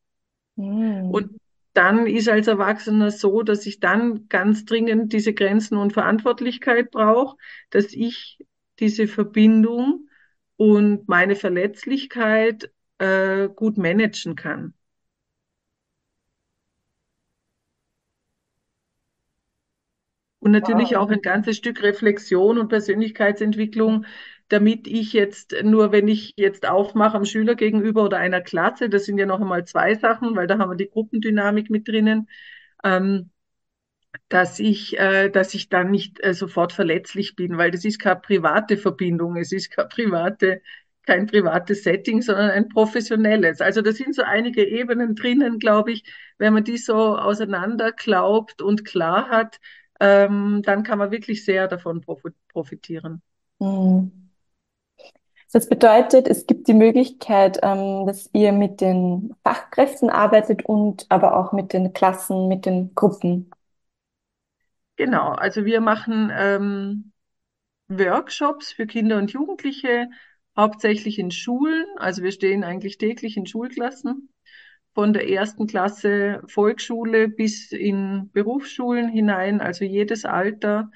Mhm. 0.57 1.11
Und 1.11 1.39
dann 1.75 2.07
ist 2.07 2.29
als 2.29 2.47
Erwachsener 2.47 3.11
so, 3.11 3.43
dass 3.43 3.67
ich 3.67 3.81
dann 3.81 4.29
ganz 4.29 4.65
dringend 4.65 5.13
diese 5.13 5.35
Grenzen 5.35 5.77
und 5.77 5.93
Verantwortlichkeit 5.93 6.91
brauche, 6.93 7.37
dass 7.71 7.93
ich 7.93 8.39
diese 8.79 9.07
Verbindung 9.07 10.09
und 10.57 11.09
meine 11.09 11.37
Verletzlichkeit 11.37 12.71
äh, 12.99 13.49
gut 13.49 13.77
managen 13.77 14.37
kann. 14.37 14.75
Und 20.45 20.51
natürlich 20.51 20.91
wow. 20.91 20.99
auch 20.99 21.11
ein 21.11 21.23
ganzes 21.23 21.57
Stück 21.57 21.83
Reflexion 21.83 22.59
und 22.59 22.69
Persönlichkeitsentwicklung, 22.69 24.05
damit 24.49 24.87
ich 24.87 25.15
jetzt 25.15 25.55
nur, 25.63 25.91
wenn 25.91 26.07
ich 26.07 26.35
jetzt 26.37 26.69
aufmache 26.69 27.17
am 27.17 27.25
Schüler 27.25 27.55
gegenüber 27.55 28.05
oder 28.05 28.19
einer 28.19 28.43
Klasse, 28.43 28.91
das 28.91 29.07
sind 29.07 29.17
ja 29.17 29.25
noch 29.25 29.41
einmal 29.41 29.65
zwei 29.65 29.95
Sachen, 29.95 30.37
weil 30.37 30.47
da 30.47 30.59
haben 30.59 30.71
wir 30.71 30.77
die 30.77 30.91
Gruppendynamik 30.91 31.71
mit 31.71 31.89
drinnen, 31.89 32.29
ähm, 32.85 33.31
dass 34.29 34.59
ich, 34.59 34.99
äh, 34.99 35.31
dass 35.31 35.55
ich 35.55 35.71
dann 35.71 35.91
nicht 35.91 36.23
äh, 36.23 36.35
sofort 36.35 36.75
verletzlich 36.75 37.37
bin, 37.37 37.57
weil 37.57 37.71
das 37.71 37.87
ist 37.87 37.99
keine 37.99 38.21
private 38.21 38.77
Verbindung, 38.77 39.37
es 39.37 39.51
ist 39.51 39.71
keine 39.71 39.89
private, 39.89 40.61
kein 41.07 41.27
privates 41.27 41.85
Setting, 41.85 42.21
sondern 42.21 42.51
ein 42.51 42.69
professionelles. 42.69 43.63
Also 43.63 43.81
da 43.81 43.93
sind 43.93 44.15
so 44.15 44.23
einige 44.23 44.63
Ebenen 44.67 45.15
drinnen, 45.15 45.59
glaube 45.59 45.93
ich, 45.93 46.05
wenn 46.37 46.53
man 46.53 46.65
die 46.65 46.77
so 46.77 47.17
auseinander 47.17 47.93
glaubt 47.93 48.61
und 48.61 48.85
klar 48.85 49.31
hat, 49.31 49.59
ähm, 50.05 50.61
dann 50.63 50.83
kann 50.83 50.99
man 50.99 51.11
wirklich 51.11 51.47
sehr 51.47 51.67
davon 51.67 52.05
profitieren. 52.49 53.23
Mhm. 53.59 54.31
Das 55.51 55.69
bedeutet, 55.69 56.29
es 56.29 56.47
gibt 56.47 56.69
die 56.69 56.75
Möglichkeit, 56.75 57.61
ähm, 57.63 58.07
dass 58.07 58.29
ihr 58.35 58.53
mit 58.53 58.81
den 58.81 59.35
Fachkräften 59.45 60.11
arbeitet 60.11 60.67
und 60.67 61.07
aber 61.09 61.37
auch 61.37 61.53
mit 61.53 61.73
den 61.73 61.93
Klassen, 61.93 62.49
mit 62.49 62.67
den 62.67 62.95
Gruppen. 62.95 63.51
Genau, 64.97 65.31
also 65.31 65.65
wir 65.65 65.81
machen 65.81 66.31
ähm, 66.37 67.13
Workshops 67.89 68.73
für 68.73 68.87
Kinder 68.87 69.17
und 69.17 69.33
Jugendliche, 69.33 70.11
hauptsächlich 70.57 71.19
in 71.19 71.31
Schulen. 71.31 71.87
Also 71.97 72.23
wir 72.23 72.33
stehen 72.33 72.63
eigentlich 72.63 72.99
täglich 72.99 73.37
in 73.37 73.47
Schulklassen 73.47 74.34
von 74.95 75.13
der 75.13 75.29
ersten 75.29 75.67
Klasse 75.67 76.41
Volksschule 76.47 77.29
bis 77.29 77.73
in 77.73 78.31
Berufsschulen 78.33 79.09
hinein, 79.09 79.61
also 79.61 79.85
jedes 79.85 80.25
Alter 80.25 80.91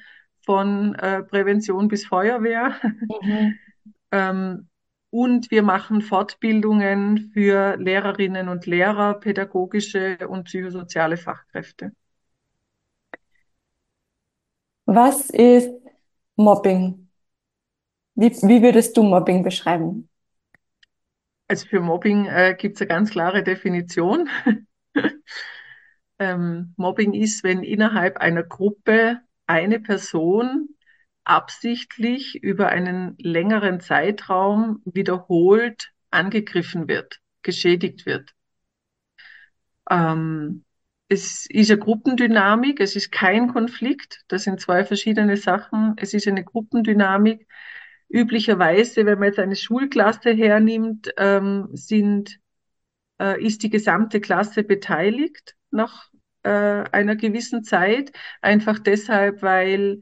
von 0.46 0.94
äh, 0.94 1.22
Prävention 1.24 1.88
bis 1.88 2.06
Feuerwehr. 2.06 2.74
Mhm. 3.22 3.54
ähm, 4.12 4.68
und 5.10 5.50
wir 5.50 5.62
machen 5.62 6.02
Fortbildungen 6.02 7.30
für 7.32 7.76
Lehrerinnen 7.76 8.48
und 8.48 8.66
Lehrer, 8.66 9.14
pädagogische 9.14 10.18
und 10.28 10.44
psychosoziale 10.44 11.16
Fachkräfte. 11.16 11.92
Was 14.84 15.30
ist 15.30 15.70
Mobbing? 16.36 17.08
Wie, 18.14 18.30
wie 18.30 18.62
würdest 18.62 18.96
du 18.96 19.02
Mobbing 19.02 19.42
beschreiben? 19.42 20.08
Also 21.48 21.66
für 21.66 21.80
Mobbing 21.80 22.26
äh, 22.26 22.54
gibt 22.58 22.76
es 22.76 22.82
eine 22.82 22.88
ganz 22.88 23.10
klare 23.10 23.42
Definition. 23.42 24.28
ähm, 26.18 26.74
Mobbing 26.76 27.14
ist, 27.14 27.42
wenn 27.44 27.62
innerhalb 27.62 28.18
einer 28.18 28.42
Gruppe 28.42 29.20
eine 29.46 29.80
Person 29.80 30.68
absichtlich 31.24 32.42
über 32.42 32.68
einen 32.68 33.16
längeren 33.18 33.80
Zeitraum 33.80 34.82
wiederholt 34.84 35.92
angegriffen 36.10 36.88
wird, 36.88 37.20
geschädigt 37.42 38.06
wird. 38.06 38.32
Ähm, 39.90 40.64
es 41.08 41.46
ist 41.46 41.70
eine 41.70 41.78
Gruppendynamik, 41.80 42.80
es 42.80 42.94
ist 42.96 43.10
kein 43.10 43.48
Konflikt, 43.52 44.22
das 44.28 44.44
sind 44.44 44.60
zwei 44.60 44.84
verschiedene 44.84 45.36
Sachen. 45.36 45.94
Es 45.96 46.12
ist 46.12 46.28
eine 46.28 46.44
Gruppendynamik. 46.44 47.46
Üblicherweise, 48.08 49.04
wenn 49.06 49.18
man 49.18 49.28
jetzt 49.28 49.38
eine 49.38 49.56
Schulklasse 49.56 50.30
hernimmt, 50.30 51.12
ähm, 51.18 51.68
sind, 51.72 52.38
äh, 53.20 53.42
ist 53.44 53.62
die 53.62 53.70
gesamte 53.70 54.20
Klasse 54.20 54.64
beteiligt 54.64 55.56
nach 55.70 56.10
äh, 56.42 56.50
einer 56.50 57.16
gewissen 57.16 57.64
Zeit, 57.64 58.12
einfach 58.40 58.78
deshalb, 58.78 59.42
weil 59.42 60.00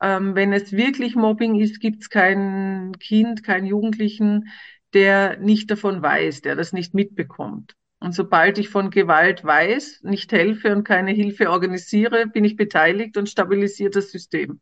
ähm, 0.00 0.34
wenn 0.34 0.52
es 0.52 0.72
wirklich 0.72 1.14
Mobbing 1.14 1.60
ist, 1.60 1.80
gibt 1.80 2.02
es 2.02 2.10
kein 2.10 2.92
Kind, 2.98 3.44
keinen 3.44 3.66
Jugendlichen, 3.66 4.48
der 4.92 5.38
nicht 5.38 5.70
davon 5.70 6.02
weiß, 6.02 6.42
der 6.42 6.56
das 6.56 6.72
nicht 6.72 6.94
mitbekommt. 6.94 7.74
Und 8.00 8.14
sobald 8.14 8.58
ich 8.58 8.68
von 8.68 8.90
Gewalt 8.90 9.44
weiß, 9.44 10.02
nicht 10.02 10.30
helfe 10.32 10.74
und 10.74 10.84
keine 10.84 11.12
Hilfe 11.12 11.50
organisiere, 11.50 12.26
bin 12.26 12.44
ich 12.44 12.56
beteiligt 12.56 13.16
und 13.16 13.30
stabilisiere 13.30 13.90
das 13.90 14.10
System. 14.10 14.60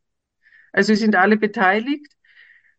Also 0.73 0.95
sind 0.95 1.17
alle 1.17 1.37
beteiligt. 1.37 2.13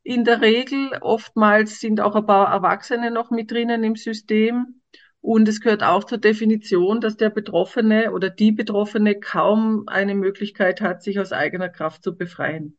In 0.03 0.25
der 0.25 0.41
Regel, 0.41 0.97
oftmals 1.01 1.79
sind 1.79 2.01
auch 2.01 2.15
ein 2.15 2.25
paar 2.25 2.51
Erwachsene 2.51 3.09
noch 3.11 3.31
mit 3.31 3.51
drinnen 3.51 3.83
im 3.83 3.95
System. 3.95 4.81
Und 5.21 5.47
es 5.47 5.61
gehört 5.61 5.83
auch 5.83 6.03
zur 6.03 6.17
Definition, 6.17 6.99
dass 6.99 7.15
der 7.15 7.29
Betroffene 7.29 8.11
oder 8.11 8.29
die 8.29 8.51
Betroffene 8.51 9.17
kaum 9.19 9.87
eine 9.87 10.15
Möglichkeit 10.15 10.81
hat, 10.81 11.01
sich 11.01 11.19
aus 11.19 11.31
eigener 11.31 11.69
Kraft 11.69 12.03
zu 12.03 12.17
befreien. 12.17 12.77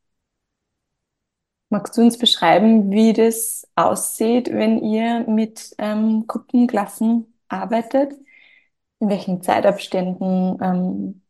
Magst 1.71 1.97
du 1.97 2.02
uns 2.02 2.19
beschreiben, 2.19 2.90
wie 2.93 3.14
das 3.14 3.66
aussieht, 3.75 4.49
wenn 4.52 4.78
ihr 4.85 5.25
mit 5.26 5.75
ähm, 5.78 6.26
Gruppenklassen 6.26 7.35
arbeitet? 7.49 8.12
In 9.00 9.09
welchen 9.09 9.43
Zeitabständen? 9.43 10.59
Ähm, 10.62 11.23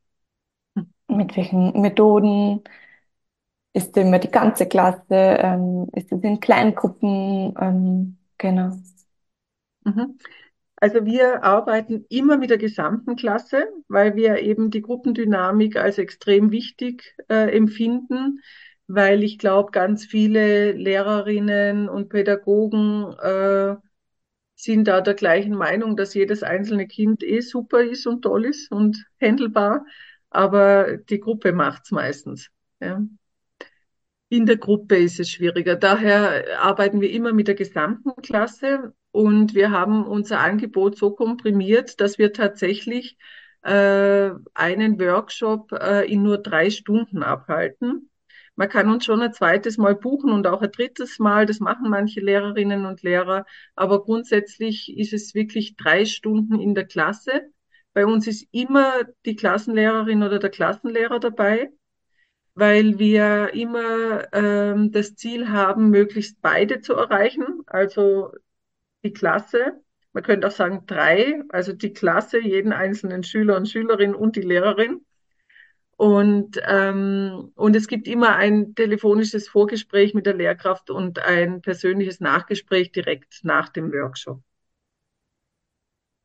mit 1.09 1.37
welchen 1.37 1.81
Methoden? 1.81 2.63
Ist 3.75 3.97
immer 3.97 4.21
die 4.21 4.31
ganze 4.31 4.66
Klasse? 4.66 5.04
Ähm, 5.11 5.88
ist 5.95 6.12
es 6.12 6.23
in 6.23 6.38
Kleingruppen? 6.40 7.54
Ähm, 7.61 8.16
genau. 8.38 8.71
Mhm. 9.85 10.19
Also 10.76 11.04
wir 11.07 11.45
arbeiten 11.45 12.04
immer 12.09 12.37
mit 12.37 12.50
der 12.50 12.59
gesamten 12.59 13.16
Klasse, 13.16 13.69
weil 13.88 14.16
wir 14.16 14.40
eben 14.40 14.71
die 14.71 14.83
Gruppendynamik 14.83 15.76
als 15.76 15.99
extrem 15.99 16.50
wichtig 16.52 17.16
äh, 17.28 17.57
empfinden, 17.57 18.40
weil 18.87 19.23
ich 19.25 19.38
glaube, 19.38 19.73
ganz 19.73 20.04
viele 20.04 20.73
Lehrerinnen 20.73 21.88
und 21.88 22.11
Pädagogen 22.11 23.12
äh, 23.18 23.77
sind 24.57 24.88
da 24.88 25.01
der 25.01 25.14
gleichen 25.14 25.55
Meinung, 25.55 25.96
dass 25.96 26.14
jedes 26.14 26.42
einzelne 26.42 26.87
Kind 26.87 27.22
eh 27.25 27.40
super 27.40 27.83
ist 27.83 28.07
und 28.07 28.22
toll 28.22 28.46
ist 28.46 28.70
und 28.70 29.05
handelbar, 29.20 29.87
aber 30.31 30.99
die 30.99 31.20
Gruppe 31.20 31.53
macht's 31.53 31.90
meistens. 31.90 32.51
Ja. 32.81 33.03
In 34.35 34.47
der 34.47 34.57
Gruppe 34.57 34.97
ist 34.97 35.20
es 35.20 35.31
schwieriger. 35.31 35.77
Daher 35.77 36.61
arbeiten 36.61 37.01
wir 37.01 37.12
immer 37.12 37.33
mit 37.33 37.47
der 37.47 37.55
gesamten 37.55 38.20
Klasse 38.20 38.92
und 39.12 39.55
wir 39.55 39.70
haben 39.70 40.05
unser 40.05 40.40
Angebot 40.40 40.99
so 40.99 41.12
komprimiert, 41.12 42.01
dass 42.01 42.18
wir 42.18 42.33
tatsächlich 42.33 43.16
äh, 43.62 44.31
einen 44.53 44.99
Workshop 44.99 45.70
äh, 45.70 46.12
in 46.12 46.25
nur 46.25 46.38
drei 46.38 46.70
Stunden 46.70 47.23
abhalten. 47.23 48.11
Man 48.57 48.68
kann 48.68 48.90
uns 48.90 49.05
schon 49.05 49.23
ein 49.23 49.33
zweites 49.33 49.79
Mal 49.79 49.94
buchen 49.94 50.33
und 50.33 50.49
auch 50.49 50.62
ein 50.62 50.73
drittes 50.73 51.20
Mal. 51.20 51.47
Das 51.47 51.61
machen 51.61 51.88
manche 51.88 52.18
Lehrerinnen 52.18 52.87
und 52.87 53.05
Lehrer. 53.05 53.47
Aber 53.77 54.03
grundsätzlich 54.03 54.99
ist 54.99 55.12
es 55.12 55.37
wirklich 55.37 55.77
drei 55.77 56.07
Stunden 56.07 56.59
in 56.59 56.75
der 56.75 56.87
Klasse. 56.87 57.53
Bei 57.92 58.05
uns 58.05 58.27
ist 58.27 58.49
immer 58.51 58.94
die 59.27 59.37
Klassenlehrerin 59.37 60.25
oder 60.25 60.40
der 60.40 60.51
Klassenlehrer 60.51 61.20
dabei, 61.20 61.70
weil 62.55 62.99
wir 62.99 63.53
immer 63.55 64.33
ähm, 64.33 64.93
das 64.93 65.17
Ziel 65.17 65.49
haben, 65.51 65.90
möglichst 65.90 66.40
beide 66.40 66.81
zu 66.81 66.95
erreichen. 66.95 67.62
Also 67.67 68.33
die 69.03 69.12
Klasse, 69.12 69.81
man 70.12 70.23
könnte 70.23 70.47
auch 70.47 70.53
sagen 70.53 70.85
drei, 70.87 71.43
also 71.49 71.73
die 71.73 71.93
Klasse, 71.93 72.40
jeden 72.40 72.73
einzelnen 72.73 73.25
Schüler 73.25 73.57
und 73.57 73.69
Schülerin 73.69 74.14
und 74.14 74.37
die 74.37 74.43
Lehrerin. 74.43 75.05
Und, 75.97 76.61
ähm, 76.67 77.53
und 77.55 77.77
es 77.77 77.87
gibt 77.87 78.09
immer 78.09 78.37
ein 78.37 78.75
telefonisches 78.75 79.49
Vorgespräch 79.49 80.14
mit 80.14 80.27
der 80.27 80.35
Lehrkraft 80.35 80.90
und 80.90 81.21
ein 81.21 81.61
persönliches 81.62 82.21
Nachgespräch 82.21 82.93
direkt 82.93 83.40
nach 83.45 83.69
dem 83.69 83.93
Workshop. 83.93 84.40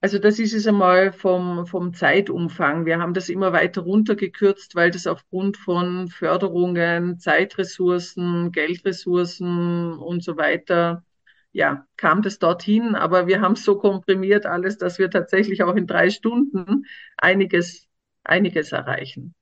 Also 0.02 0.18
das 0.18 0.40
ist 0.40 0.54
es 0.54 0.66
einmal 0.66 1.12
vom, 1.12 1.66
vom 1.66 1.94
Zeitumfang. 1.94 2.86
Wir 2.86 3.00
haben 3.00 3.14
das 3.14 3.28
immer 3.30 3.52
weiter 3.52 3.82
runtergekürzt, 3.82 4.76
weil 4.76 4.92
das 4.92 5.08
aufgrund 5.08 5.58
von 5.58 6.08
Förderungen, 6.08 7.20
Zeitressourcen, 7.20 8.52
Geldressourcen 8.52 9.94
und 9.94 10.24
so 10.24 10.38
weiter 10.38 11.04
ja, 11.52 11.86
kam 11.98 12.22
das 12.22 12.40
dorthin, 12.40 12.96
aber 12.96 13.28
wir 13.28 13.42
haben 13.42 13.56
so 13.56 13.78
komprimiert 13.78 14.46
alles, 14.46 14.78
dass 14.78 15.00
wir 15.00 15.10
tatsächlich 15.10 15.64
auch 15.64 15.76
in 15.76 15.88
drei 15.88 16.10
Stunden 16.10 16.86
einiges, 17.18 17.88
einiges 18.24 18.72
erreichen. 18.72 19.34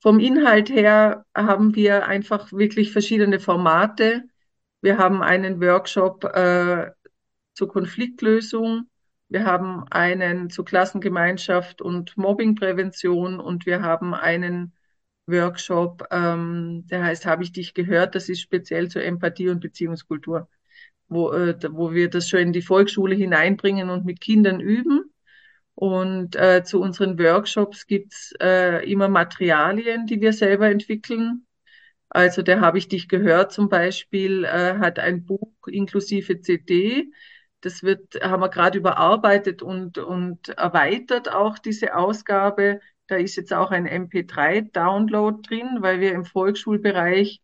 Vom 0.00 0.20
Inhalt 0.20 0.70
her 0.70 1.24
haben 1.34 1.74
wir 1.74 2.06
einfach 2.06 2.52
wirklich 2.52 2.92
verschiedene 2.92 3.40
Formate. 3.40 4.22
Wir 4.80 4.98
haben 4.98 5.22
einen 5.22 5.60
Workshop 5.60 6.24
äh, 6.24 6.92
zur 7.56 7.68
Konfliktlösung. 7.68 8.88
Wir 9.28 9.44
haben 9.44 9.84
einen 9.90 10.50
zur 10.50 10.64
Klassengemeinschaft 10.64 11.82
und 11.82 12.16
Mobbingprävention 12.16 13.40
und 13.40 13.66
wir 13.66 13.82
haben 13.82 14.14
einen 14.14 14.74
Workshop, 15.26 16.06
ähm, 16.12 16.86
der 16.88 17.02
heißt 17.04 17.26
Habe 17.26 17.42
ich 17.42 17.52
dich 17.52 17.74
gehört? 17.74 18.14
Das 18.14 18.28
ist 18.28 18.40
speziell 18.40 18.88
zur 18.88 19.02
Empathie 19.02 19.48
und 19.48 19.60
Beziehungskultur, 19.60 20.48
wo, 21.08 21.32
äh, 21.32 21.56
wo 21.70 21.92
wir 21.92 22.08
das 22.10 22.28
schon 22.28 22.40
in 22.40 22.52
die 22.52 22.62
Volksschule 22.62 23.16
hineinbringen 23.16 23.90
und 23.90 24.04
mit 24.04 24.20
Kindern 24.20 24.60
üben. 24.60 25.12
Und 25.74 26.36
äh, 26.36 26.62
zu 26.64 26.80
unseren 26.80 27.18
Workshops 27.18 27.86
gibt's 27.86 28.32
äh, 28.40 28.90
immer 28.90 29.08
Materialien, 29.08 30.06
die 30.06 30.20
wir 30.20 30.32
selber 30.32 30.70
entwickeln. 30.70 31.46
Also 32.08 32.42
der 32.42 32.60
Habe 32.60 32.78
ich 32.78 32.88
dich 32.88 33.08
gehört 33.08 33.52
zum 33.52 33.68
Beispiel, 33.68 34.44
äh, 34.44 34.78
hat 34.78 34.98
ein 34.98 35.24
Buch 35.26 35.52
inklusive 35.66 36.40
CD. 36.40 37.10
Das 37.60 37.82
wird, 37.82 38.14
haben 38.22 38.42
wir 38.42 38.48
gerade 38.48 38.78
überarbeitet 38.78 39.62
und, 39.62 39.98
und 39.98 40.50
erweitert 40.50 41.32
auch 41.32 41.58
diese 41.58 41.96
Ausgabe 41.96 42.80
da 43.06 43.16
ist 43.16 43.36
jetzt 43.36 43.52
auch 43.52 43.70
ein 43.70 43.86
MP3-Download 43.86 45.40
drin, 45.46 45.78
weil 45.80 46.00
wir 46.00 46.12
im 46.12 46.24
Volksschulbereich 46.24 47.40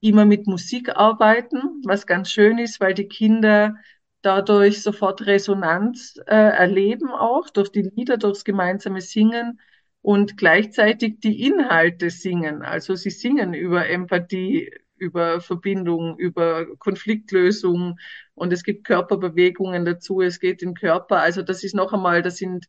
immer 0.00 0.24
mit 0.24 0.46
Musik 0.46 0.96
arbeiten, 0.96 1.82
was 1.84 2.06
ganz 2.06 2.30
schön 2.30 2.58
ist, 2.58 2.80
weil 2.80 2.94
die 2.94 3.08
Kinder 3.08 3.76
dadurch 4.22 4.82
sofort 4.82 5.26
Resonanz 5.26 6.16
äh, 6.26 6.34
erleben, 6.34 7.10
auch 7.10 7.50
durch 7.50 7.70
die 7.72 7.82
Lieder, 7.82 8.16
durchs 8.16 8.44
gemeinsame 8.44 9.00
Singen 9.00 9.60
und 10.00 10.36
gleichzeitig 10.36 11.20
die 11.20 11.44
Inhalte 11.46 12.10
singen. 12.10 12.62
Also 12.62 12.94
sie 12.94 13.10
singen 13.10 13.54
über 13.54 13.88
Empathie, 13.88 14.72
über 15.02 15.40
Verbindung, 15.40 16.16
über 16.18 16.66
Konfliktlösung 16.78 17.98
und 18.34 18.52
es 18.52 18.62
gibt 18.62 18.84
Körperbewegungen 18.86 19.84
dazu, 19.84 20.22
es 20.22 20.40
geht 20.40 20.62
in 20.62 20.74
Körper. 20.74 21.20
Also 21.20 21.42
das 21.42 21.64
ist 21.64 21.74
noch 21.74 21.92
einmal, 21.92 22.22
das 22.22 22.36
sind 22.36 22.66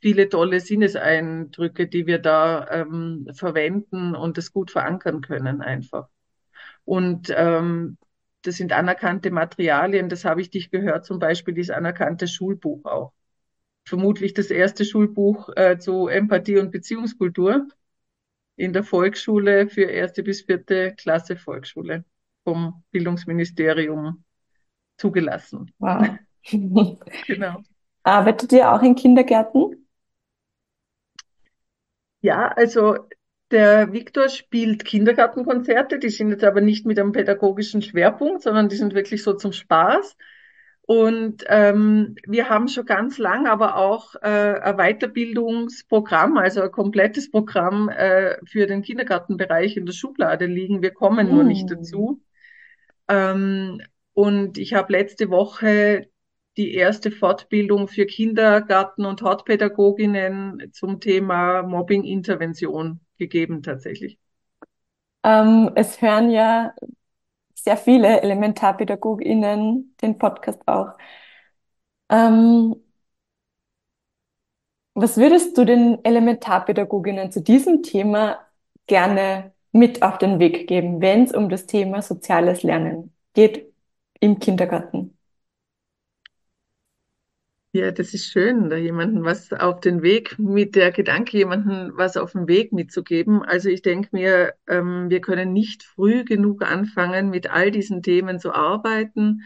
viele 0.00 0.28
tolle 0.28 0.60
Sinneseindrücke, 0.60 1.88
die 1.88 2.06
wir 2.06 2.18
da 2.18 2.68
ähm, 2.70 3.26
verwenden 3.34 4.14
und 4.14 4.38
das 4.38 4.52
gut 4.52 4.70
verankern 4.70 5.22
können 5.22 5.62
einfach. 5.62 6.08
Und 6.84 7.32
ähm, 7.36 7.98
das 8.42 8.56
sind 8.56 8.72
anerkannte 8.72 9.30
Materialien, 9.30 10.08
das 10.08 10.24
habe 10.24 10.40
ich 10.40 10.50
dich 10.50 10.70
gehört, 10.70 11.04
zum 11.04 11.18
Beispiel 11.18 11.54
dieses 11.54 11.74
anerkannte 11.74 12.28
Schulbuch 12.28 12.84
auch. 12.84 13.12
Vermutlich 13.84 14.34
das 14.34 14.50
erste 14.50 14.84
Schulbuch 14.84 15.50
äh, 15.56 15.78
zu 15.78 16.08
Empathie 16.08 16.58
und 16.58 16.70
Beziehungskultur 16.70 17.66
in 18.60 18.74
der 18.74 18.84
Volksschule 18.84 19.68
für 19.68 19.84
erste 19.84 20.22
bis 20.22 20.42
vierte 20.42 20.94
Klasse 20.94 21.36
Volksschule 21.36 22.04
vom 22.44 22.82
Bildungsministerium 22.90 24.22
zugelassen. 24.98 25.72
Wow. 25.78 26.08
genau. 27.26 27.62
Arbeitet 28.02 28.52
ihr 28.52 28.70
auch 28.70 28.82
in 28.82 28.94
Kindergärten? 28.94 29.88
Ja, 32.20 32.48
also 32.48 33.08
der 33.50 33.94
Viktor 33.94 34.28
spielt 34.28 34.84
Kindergartenkonzerte, 34.84 35.98
die 35.98 36.10
sind 36.10 36.30
jetzt 36.30 36.44
aber 36.44 36.60
nicht 36.60 36.84
mit 36.84 36.98
einem 36.98 37.12
pädagogischen 37.12 37.80
Schwerpunkt, 37.80 38.42
sondern 38.42 38.68
die 38.68 38.76
sind 38.76 38.94
wirklich 38.94 39.22
so 39.22 39.32
zum 39.32 39.52
Spaß. 39.52 40.16
Und 40.90 41.44
ähm, 41.46 42.16
wir 42.26 42.48
haben 42.48 42.66
schon 42.66 42.84
ganz 42.84 43.16
lang 43.18 43.46
aber 43.46 43.76
auch 43.76 44.16
äh, 44.22 44.58
ein 44.60 44.76
Weiterbildungsprogramm, 44.76 46.36
also 46.36 46.62
ein 46.62 46.72
komplettes 46.72 47.30
Programm 47.30 47.88
äh, 47.88 48.38
für 48.44 48.66
den 48.66 48.82
Kindergartenbereich 48.82 49.76
in 49.76 49.86
der 49.86 49.92
Schublade 49.92 50.46
liegen. 50.46 50.82
Wir 50.82 50.90
kommen 50.90 51.28
mm. 51.28 51.30
nur 51.30 51.44
nicht 51.44 51.66
mm. 51.66 51.74
dazu. 51.74 52.20
Ähm, 53.06 53.80
und 54.14 54.58
ich 54.58 54.74
habe 54.74 54.92
letzte 54.92 55.30
Woche 55.30 56.08
die 56.56 56.74
erste 56.74 57.12
Fortbildung 57.12 57.86
für 57.86 58.06
Kindergarten- 58.06 59.04
und 59.04 59.22
Hortpädagoginnen 59.22 60.72
zum 60.72 60.98
Thema 60.98 61.62
Mobbing-Intervention 61.62 62.98
gegeben 63.16 63.62
tatsächlich. 63.62 64.18
Ähm, 65.22 65.70
es 65.76 66.02
hören 66.02 66.30
ja 66.32 66.74
sehr 67.64 67.76
viele 67.76 68.22
ElementarpädagogInnen 68.22 69.94
den 70.02 70.18
Podcast 70.18 70.66
auch. 70.66 70.92
Ähm, 72.08 72.74
was 74.94 75.16
würdest 75.16 75.56
du 75.58 75.64
den 75.64 76.04
Elementarpädagoginnen 76.04 77.30
zu 77.32 77.40
diesem 77.42 77.82
Thema 77.82 78.38
gerne 78.86 79.52
mit 79.72 80.02
auf 80.02 80.18
den 80.18 80.38
Weg 80.38 80.66
geben, 80.68 81.00
wenn 81.00 81.24
es 81.24 81.32
um 81.32 81.48
das 81.48 81.66
Thema 81.66 82.02
soziales 82.02 82.62
Lernen 82.62 83.14
geht 83.34 83.72
im 84.20 84.38
Kindergarten? 84.40 85.16
Ja, 87.72 87.92
das 87.92 88.14
ist 88.14 88.26
schön, 88.32 88.68
da 88.68 88.76
jemanden 88.76 89.22
was 89.24 89.52
auf 89.52 89.78
den 89.80 90.02
Weg 90.02 90.36
mit 90.40 90.74
der 90.74 90.90
Gedanke, 90.90 91.36
jemanden 91.38 91.96
was 91.96 92.16
auf 92.16 92.32
den 92.32 92.48
Weg 92.48 92.72
mitzugeben. 92.72 93.44
Also 93.44 93.68
ich 93.68 93.82
denke 93.82 94.08
mir, 94.10 94.54
ähm, 94.66 95.08
wir 95.08 95.20
können 95.20 95.52
nicht 95.52 95.84
früh 95.84 96.24
genug 96.24 96.62
anfangen, 96.62 97.30
mit 97.30 97.48
all 97.48 97.70
diesen 97.70 98.02
Themen 98.02 98.40
zu 98.40 98.52
arbeiten. 98.52 99.42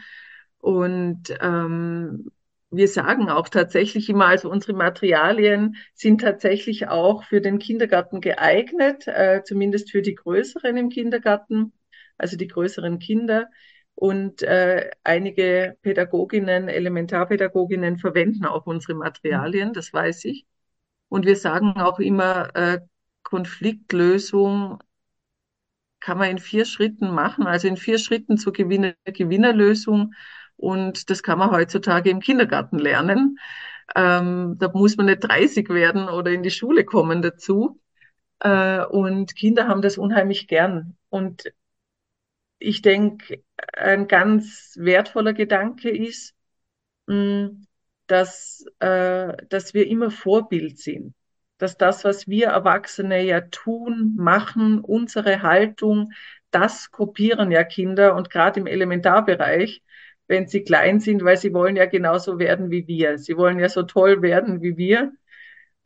Und 0.57 1.37
ähm, 1.39 2.31
wir 2.71 2.87
sagen 2.87 3.29
auch 3.29 3.47
tatsächlich 3.47 4.09
immer, 4.09 4.25
also 4.25 4.49
unsere 4.49 4.73
Materialien 4.73 5.75
sind 5.93 6.21
tatsächlich 6.21 6.87
auch 6.87 7.23
für 7.25 7.41
den 7.41 7.59
Kindergarten 7.59 8.21
geeignet, 8.21 9.05
äh, 9.07 9.43
zumindest 9.43 9.91
für 9.91 10.01
die 10.01 10.15
Größeren 10.15 10.75
im 10.77 10.89
Kindergarten, 10.89 11.73
also 12.17 12.37
die 12.37 12.47
größeren 12.47 12.97
Kinder. 12.97 13.49
Und 13.95 14.43
äh, 14.43 14.91
einige 15.03 15.77
Pädagoginnen, 15.81 16.67
Elementarpädagoginnen 16.67 17.97
verwenden 17.97 18.45
auch 18.45 18.65
unsere 18.65 18.93
Materialien, 18.95 19.73
das 19.73 19.93
weiß 19.93 20.25
ich. 20.25 20.45
Und 21.09 21.25
wir 21.25 21.37
sagen 21.37 21.79
auch 21.79 21.99
immer, 21.99 22.55
äh, 22.55 22.79
Konfliktlösung 23.23 24.79
kann 25.99 26.17
man 26.17 26.29
in 26.29 26.39
vier 26.39 26.65
Schritten 26.65 27.09
machen, 27.11 27.47
also 27.47 27.67
in 27.67 27.77
vier 27.77 27.97
Schritten 27.97 28.37
zur 28.37 28.53
Gewinner 28.53 28.93
Gewinnerlösung. 29.05 30.13
Und 30.57 31.09
das 31.09 31.23
kann 31.23 31.39
man 31.39 31.51
heutzutage 31.51 32.09
im 32.09 32.19
Kindergarten 32.19 32.77
lernen. 32.79 33.39
Ähm, 33.95 34.57
da 34.59 34.69
muss 34.73 34.97
man 34.97 35.07
nicht 35.07 35.21
30 35.23 35.69
werden 35.69 36.09
oder 36.09 36.31
in 36.31 36.43
die 36.43 36.51
Schule 36.51 36.85
kommen 36.85 37.21
dazu. 37.21 37.81
Äh, 38.39 38.85
und 38.85 39.35
Kinder 39.35 39.67
haben 39.67 39.81
das 39.81 39.97
unheimlich 39.97 40.47
gern. 40.47 40.97
Und 41.09 41.51
ich 42.65 42.81
denke, 42.81 43.43
ein 43.73 44.07
ganz 44.07 44.75
wertvoller 44.79 45.33
Gedanke 45.33 45.89
ist, 45.89 46.33
mm, 47.07 47.47
dass, 48.07 48.65
äh, 48.79 49.37
dass 49.49 49.73
wir 49.73 49.87
immer 49.87 50.11
Vorbild 50.11 50.79
sind. 50.79 51.13
Dass 51.57 51.77
das, 51.77 52.03
was 52.03 52.27
wir 52.27 52.47
Erwachsene 52.47 53.23
ja 53.23 53.41
tun, 53.41 54.13
machen, 54.17 54.81
unsere 54.81 55.41
Haltung, 55.41 56.11
das 56.51 56.91
kopieren 56.91 57.51
ja 57.51 57.63
Kinder 57.63 58.15
und 58.15 58.29
gerade 58.29 58.59
im 58.59 58.67
Elementarbereich, 58.67 59.81
wenn 60.27 60.47
sie 60.47 60.63
klein 60.63 60.99
sind, 60.99 61.23
weil 61.23 61.37
sie 61.37 61.53
wollen 61.53 61.75
ja 61.75 61.85
genauso 61.85 62.39
werden 62.39 62.71
wie 62.71 62.87
wir. 62.87 63.17
Sie 63.19 63.37
wollen 63.37 63.59
ja 63.59 63.69
so 63.69 63.83
toll 63.83 64.21
werden 64.21 64.61
wie 64.61 64.77
wir. 64.77 65.13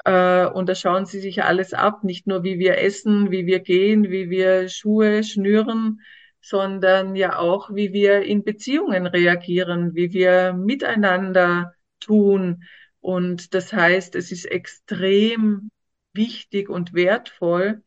Äh, 0.05 0.45
und 0.47 0.69
da 0.69 0.75
schauen 0.75 1.05
sie 1.05 1.19
sich 1.19 1.43
alles 1.43 1.73
ab, 1.73 2.03
nicht 2.03 2.27
nur 2.27 2.43
wie 2.43 2.59
wir 2.59 2.77
essen, 2.79 3.31
wie 3.31 3.45
wir 3.45 3.59
gehen, 3.59 4.09
wie 4.09 4.29
wir 4.29 4.69
Schuhe 4.69 5.23
schnüren, 5.23 6.01
sondern 6.41 7.15
ja 7.15 7.37
auch, 7.37 7.73
wie 7.73 7.93
wir 7.93 8.23
in 8.23 8.43
Beziehungen 8.43 9.07
reagieren, 9.07 9.95
wie 9.95 10.13
wir 10.13 10.53
miteinander 10.53 11.73
tun. 11.99 12.63
Und 13.01 13.53
das 13.53 13.73
heißt, 13.73 14.15
es 14.15 14.31
ist 14.31 14.45
extrem 14.45 15.71
wichtig 16.13 16.69
und 16.69 16.93
wertvoll, 16.93 17.83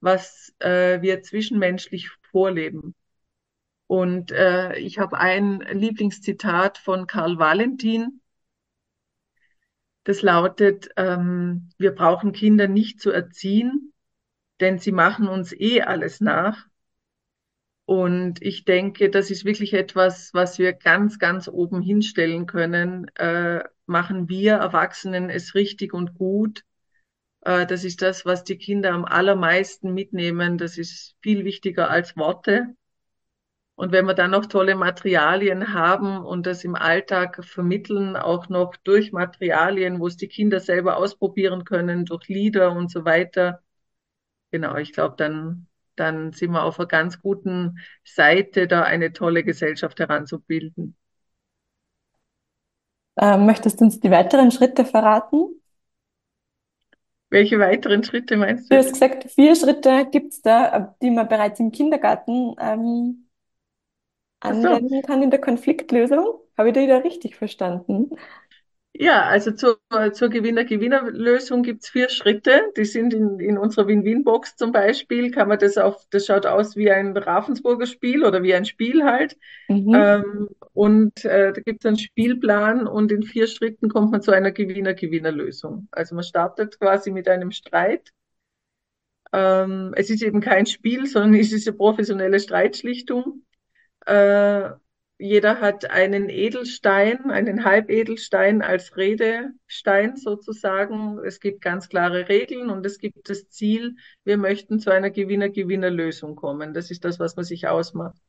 was 0.00 0.54
äh, 0.58 1.00
wir 1.00 1.22
zwischenmenschlich 1.22 2.10
vorleben. 2.30 2.94
Und 3.86 4.32
äh, 4.32 4.78
ich 4.78 4.98
habe 4.98 5.18
ein 5.18 5.60
Lieblingszitat 5.60 6.78
von 6.78 7.06
Karl 7.06 7.38
Valentin. 7.38 8.20
Das 10.04 10.22
lautet, 10.22 10.88
ähm, 10.96 11.70
wir 11.78 11.92
brauchen 11.92 12.32
Kinder 12.32 12.68
nicht 12.68 13.00
zu 13.00 13.10
erziehen, 13.10 13.92
denn 14.60 14.78
sie 14.78 14.92
machen 14.92 15.28
uns 15.28 15.52
eh 15.52 15.82
alles 15.82 16.20
nach. 16.20 16.66
Und 17.84 18.40
ich 18.42 18.64
denke, 18.64 19.10
das 19.10 19.30
ist 19.30 19.44
wirklich 19.44 19.74
etwas, 19.74 20.32
was 20.34 20.58
wir 20.58 20.72
ganz, 20.72 21.18
ganz 21.18 21.48
oben 21.48 21.82
hinstellen 21.82 22.46
können. 22.46 23.08
Äh, 23.16 23.64
machen 23.86 24.28
wir 24.28 24.54
Erwachsenen 24.54 25.30
es 25.30 25.54
richtig 25.54 25.92
und 25.92 26.14
gut? 26.14 26.64
Äh, 27.42 27.66
das 27.66 27.84
ist 27.84 28.02
das, 28.02 28.24
was 28.24 28.44
die 28.44 28.58
Kinder 28.58 28.92
am 28.92 29.04
allermeisten 29.04 29.94
mitnehmen. 29.94 30.58
Das 30.58 30.78
ist 30.78 31.16
viel 31.20 31.44
wichtiger 31.44 31.90
als 31.90 32.16
Worte. 32.16 32.74
Und 33.74 33.90
wenn 33.92 34.06
wir 34.06 34.14
dann 34.14 34.30
noch 34.30 34.46
tolle 34.46 34.76
Materialien 34.76 35.72
haben 35.74 36.24
und 36.24 36.46
das 36.46 36.62
im 36.64 36.74
Alltag 36.76 37.44
vermitteln, 37.44 38.16
auch 38.16 38.48
noch 38.48 38.76
durch 38.76 39.12
Materialien, 39.12 39.98
wo 39.98 40.06
es 40.06 40.16
die 40.16 40.28
Kinder 40.28 40.60
selber 40.60 40.98
ausprobieren 40.98 41.64
können, 41.64 42.04
durch 42.04 42.28
Lieder 42.28 42.72
und 42.72 42.90
so 42.90 43.04
weiter. 43.04 43.62
Genau, 44.52 44.76
ich 44.76 44.92
glaube, 44.92 45.16
dann 45.18 45.66
dann 45.96 46.32
sind 46.32 46.52
wir 46.52 46.62
auf 46.64 46.78
einer 46.78 46.88
ganz 46.88 47.20
guten 47.20 47.78
Seite, 48.04 48.66
da 48.66 48.82
eine 48.82 49.12
tolle 49.12 49.44
Gesellschaft 49.44 49.98
heranzubilden. 50.00 50.96
Ähm, 53.20 53.46
möchtest 53.46 53.80
du 53.80 53.84
uns 53.84 54.00
die 54.00 54.10
weiteren 54.10 54.50
Schritte 54.50 54.84
verraten? 54.84 55.60
Welche 57.30 57.58
weiteren 57.58 58.04
Schritte 58.04 58.36
meinst 58.36 58.70
du? 58.70 58.74
Du 58.74 58.78
hast 58.78 58.92
gesagt, 58.92 59.30
vier 59.30 59.54
Schritte 59.56 60.06
gibt 60.10 60.32
es 60.32 60.42
da, 60.42 60.94
die 61.00 61.10
man 61.10 61.28
bereits 61.28 61.60
im 61.60 61.72
Kindergarten 61.72 62.54
ähm, 62.58 63.28
anwenden 64.40 65.00
so. 65.00 65.02
kann 65.02 65.22
in 65.22 65.30
der 65.30 65.40
Konfliktlösung. 65.40 66.40
Habe 66.58 66.68
ich 66.68 66.74
da 66.74 66.98
richtig 66.98 67.36
verstanden? 67.36 68.10
Ja, 68.94 69.22
also 69.22 69.52
zur, 69.52 69.78
zur 70.12 70.28
Gewinner-Gewinner-Lösung 70.28 71.62
gibt's 71.62 71.88
vier 71.88 72.10
Schritte. 72.10 72.60
Die 72.76 72.84
sind 72.84 73.14
in, 73.14 73.40
in 73.40 73.56
unserer 73.56 73.86
Win-Win-Box 73.86 74.56
zum 74.56 74.70
Beispiel, 74.70 75.30
kann 75.30 75.48
man 75.48 75.58
das 75.58 75.78
auf, 75.78 76.06
das 76.10 76.26
schaut 76.26 76.44
aus 76.44 76.76
wie 76.76 76.90
ein 76.90 77.16
Ravensburger 77.16 77.86
Spiel 77.86 78.22
oder 78.22 78.42
wie 78.42 78.54
ein 78.54 78.66
Spiel 78.66 79.02
halt. 79.04 79.38
Mhm. 79.68 79.94
Ähm, 79.94 80.48
und 80.74 81.24
äh, 81.24 81.54
da 81.54 81.60
gibt's 81.62 81.86
einen 81.86 81.98
Spielplan 81.98 82.86
und 82.86 83.10
in 83.12 83.22
vier 83.22 83.46
Schritten 83.46 83.88
kommt 83.88 84.12
man 84.12 84.20
zu 84.20 84.30
einer 84.30 84.52
Gewinner-Gewinner-Lösung. 84.52 85.88
Also 85.90 86.14
man 86.14 86.24
startet 86.24 86.78
quasi 86.78 87.10
mit 87.10 87.28
einem 87.28 87.50
Streit. 87.50 88.10
Ähm, 89.32 89.94
es 89.96 90.10
ist 90.10 90.22
eben 90.22 90.42
kein 90.42 90.66
Spiel, 90.66 91.06
sondern 91.06 91.34
es 91.40 91.52
ist 91.52 91.66
eine 91.66 91.78
professionelle 91.78 92.38
Streitschlichtung. 92.38 93.42
Äh, 94.04 94.70
jeder 95.22 95.60
hat 95.60 95.88
einen 95.88 96.28
Edelstein, 96.28 97.30
einen 97.30 97.64
Halbedelstein 97.64 98.60
als 98.60 98.96
Redestein 98.96 100.16
sozusagen. 100.16 101.20
Es 101.24 101.38
gibt 101.38 101.60
ganz 101.60 101.88
klare 101.88 102.28
Regeln 102.28 102.70
und 102.70 102.84
es 102.84 102.98
gibt 102.98 103.30
das 103.30 103.48
Ziel, 103.48 103.94
wir 104.24 104.36
möchten 104.36 104.80
zu 104.80 104.90
einer 104.90 105.10
Gewinner-Gewinner-Lösung 105.10 106.34
kommen. 106.34 106.74
Das 106.74 106.90
ist 106.90 107.04
das, 107.04 107.20
was 107.20 107.36
man 107.36 107.44
sich 107.44 107.68
ausmacht. 107.68 108.20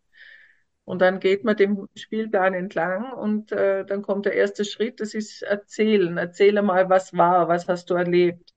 Und 0.86 1.02
dann 1.02 1.20
geht 1.20 1.44
man 1.44 1.56
dem 1.58 1.88
Spielplan 1.96 2.54
entlang 2.54 3.12
und 3.14 3.52
äh, 3.52 3.86
dann 3.86 4.04
kommt 4.04 4.28
der 4.28 4.34
erste 4.36 4.64
Schritt, 4.64 5.00
das 5.00 5.16
ist 5.16 5.42
erzählen. 5.42 6.16
Erzähle 6.18 6.62
mal, 6.62 6.90
was 6.92 7.14
war, 7.18 7.48
was 7.48 7.68
hast 7.68 7.90
du 7.90 7.96
erlebt. 7.96 8.54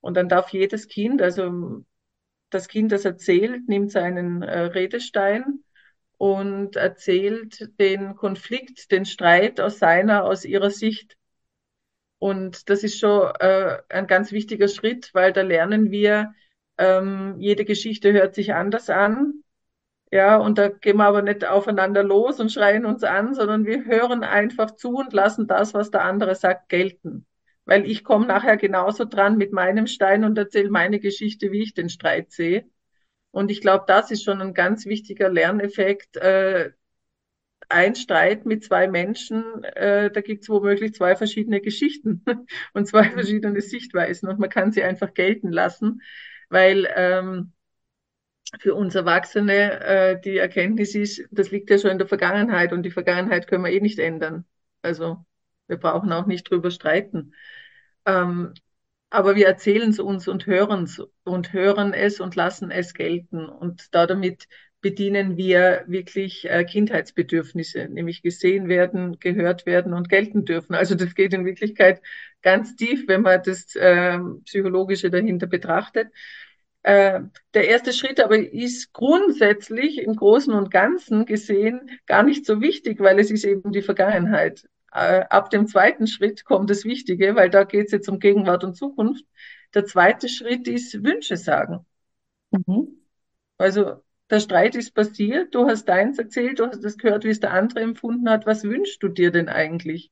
Und 0.00 0.16
dann 0.16 0.28
darf 0.28 0.50
jedes 0.50 0.86
Kind, 0.86 1.20
also 1.20 1.82
das 2.50 2.68
Kind, 2.68 2.92
das 2.92 3.04
erzählt, 3.04 3.66
nimmt 3.68 3.90
seinen 3.90 4.42
äh, 4.42 4.60
Redestein 4.60 5.64
und 6.22 6.76
erzählt 6.76 7.78
den 7.80 8.14
Konflikt, 8.14 8.92
den 8.92 9.04
Streit 9.06 9.60
aus 9.60 9.78
seiner, 9.80 10.24
aus 10.24 10.44
ihrer 10.44 10.70
Sicht. 10.70 11.16
Und 12.18 12.70
das 12.70 12.84
ist 12.84 12.98
schon 12.98 13.32
äh, 13.40 13.78
ein 13.88 14.06
ganz 14.06 14.32
wichtiger 14.32 14.68
Schritt, 14.68 15.10
weil 15.14 15.32
da 15.32 15.42
lernen 15.42 15.90
wir, 15.90 16.34
Ähm, 16.78 17.36
jede 17.38 17.64
Geschichte 17.66 18.12
hört 18.14 18.34
sich 18.34 18.54
anders 18.54 18.90
an. 18.90 19.44
Ja, 20.12 20.38
und 20.38 20.58
da 20.58 20.68
gehen 20.70 20.98
wir 20.98 21.06
aber 21.06 21.22
nicht 21.22 21.44
aufeinander 21.46 22.02
los 22.04 22.40
und 22.40 22.52
schreien 22.52 22.86
uns 22.86 23.04
an, 23.04 23.34
sondern 23.34 23.66
wir 23.66 23.84
hören 23.86 24.24
einfach 24.24 24.72
zu 24.76 24.96
und 24.96 25.12
lassen 25.14 25.46
das, 25.48 25.74
was 25.74 25.90
der 25.92 26.04
andere 26.04 26.34
sagt, 26.36 26.68
gelten. 26.70 27.26
Weil 27.66 27.86
ich 27.90 28.04
komme 28.04 28.26
nachher 28.26 28.56
genauso 28.58 29.04
dran 29.06 29.38
mit 29.38 29.52
meinem 29.52 29.86
Stein 29.88 30.24
und 30.24 30.38
erzähle 30.38 30.70
meine 30.70 31.00
Geschichte, 31.00 31.52
wie 31.52 31.62
ich 31.62 31.74
den 31.74 31.90
Streit 31.90 32.32
sehe. 32.32 32.66
Und 33.32 33.50
ich 33.50 33.60
glaube, 33.60 33.84
das 33.88 34.10
ist 34.12 34.22
schon 34.24 34.40
ein 34.40 34.54
ganz 34.54 34.86
wichtiger 34.86 35.28
Lerneffekt. 35.28 36.16
Äh, 36.18 36.72
ein 37.68 37.94
Streit 37.94 38.46
mit 38.46 38.64
zwei 38.64 38.86
Menschen, 38.88 39.64
äh, 39.64 40.10
da 40.10 40.20
gibt 40.20 40.42
es 40.42 40.48
womöglich 40.48 40.94
zwei 40.94 41.16
verschiedene 41.16 41.60
Geschichten 41.60 42.24
und 42.74 42.86
zwei 42.86 43.10
verschiedene 43.10 43.60
Sichtweisen 43.60 44.28
und 44.28 44.38
man 44.38 44.50
kann 44.50 44.72
sie 44.72 44.82
einfach 44.82 45.14
gelten 45.14 45.50
lassen, 45.50 46.02
weil 46.50 46.88
ähm, 46.94 47.52
für 48.60 48.74
uns 48.74 48.94
Erwachsene 48.94 49.80
äh, 49.80 50.20
die 50.20 50.36
Erkenntnis 50.36 50.94
ist, 50.94 51.26
das 51.30 51.50
liegt 51.50 51.70
ja 51.70 51.78
schon 51.78 51.90
in 51.90 51.98
der 51.98 52.06
Vergangenheit 52.08 52.72
und 52.72 52.82
die 52.82 52.90
Vergangenheit 52.90 53.46
können 53.46 53.64
wir 53.64 53.72
eh 53.72 53.80
nicht 53.80 53.98
ändern. 53.98 54.44
Also 54.82 55.24
wir 55.68 55.78
brauchen 55.78 56.12
auch 56.12 56.26
nicht 56.26 56.50
drüber 56.50 56.70
streiten. 56.70 57.34
Ähm, 58.04 58.52
aber 59.12 59.36
wir 59.36 59.46
erzählen 59.46 59.90
es 59.90 59.98
uns 59.98 60.26
und 60.26 60.46
hören 60.46 60.84
es 60.84 61.00
und 61.24 61.52
hören 61.52 61.92
es 61.92 62.20
und 62.20 62.34
lassen 62.34 62.70
es 62.70 62.94
gelten. 62.94 63.46
Und 63.46 63.94
da 63.94 64.06
damit 64.06 64.48
bedienen 64.80 65.36
wir 65.36 65.84
wirklich 65.86 66.48
äh, 66.50 66.64
Kindheitsbedürfnisse, 66.64 67.88
nämlich 67.88 68.22
gesehen 68.22 68.68
werden, 68.68 69.18
gehört 69.20 69.66
werden 69.66 69.92
und 69.92 70.08
gelten 70.08 70.44
dürfen. 70.44 70.74
Also 70.74 70.94
das 70.94 71.14
geht 71.14 71.34
in 71.34 71.44
Wirklichkeit 71.44 72.02
ganz 72.42 72.74
tief, 72.74 73.04
wenn 73.06 73.22
man 73.22 73.42
das 73.44 73.76
äh, 73.76 74.18
Psychologische 74.44 75.10
dahinter 75.10 75.46
betrachtet. 75.46 76.08
Äh, 76.82 77.20
der 77.54 77.68
erste 77.68 77.92
Schritt 77.92 78.18
aber 78.18 78.38
ist 78.38 78.92
grundsätzlich 78.92 79.98
im 79.98 80.16
Großen 80.16 80.52
und 80.52 80.70
Ganzen 80.70 81.26
gesehen 81.26 81.90
gar 82.06 82.24
nicht 82.24 82.44
so 82.44 82.60
wichtig, 82.60 82.98
weil 82.98 83.18
es 83.20 83.30
ist 83.30 83.44
eben 83.44 83.72
die 83.72 83.82
Vergangenheit. 83.82 84.64
Äh, 84.92 85.24
ab 85.30 85.50
dem 85.50 85.66
zweiten 85.66 86.06
Schritt 86.06 86.44
kommt 86.44 86.70
das 86.70 86.84
Wichtige, 86.84 87.34
weil 87.34 87.50
da 87.50 87.64
geht 87.64 87.86
es 87.86 87.92
jetzt 87.92 88.08
um 88.08 88.18
Gegenwart 88.18 88.64
und 88.64 88.76
Zukunft. 88.76 89.24
Der 89.74 89.86
zweite 89.86 90.28
Schritt 90.28 90.68
ist 90.68 91.02
Wünsche 91.02 91.36
sagen. 91.36 91.86
Mhm. 92.50 92.98
Also 93.56 94.02
der 94.30 94.40
Streit 94.40 94.74
ist 94.76 94.94
passiert, 94.94 95.54
du 95.54 95.66
hast 95.66 95.86
deins 95.86 96.18
erzählt, 96.18 96.58
du 96.58 96.66
hast 96.66 96.82
das 96.84 96.98
gehört, 96.98 97.24
wie 97.24 97.30
es 97.30 97.40
der 97.40 97.52
andere 97.52 97.80
empfunden 97.80 98.28
hat. 98.28 98.46
Was 98.46 98.64
wünschst 98.64 99.02
du 99.02 99.08
dir 99.08 99.30
denn 99.30 99.48
eigentlich? 99.48 100.10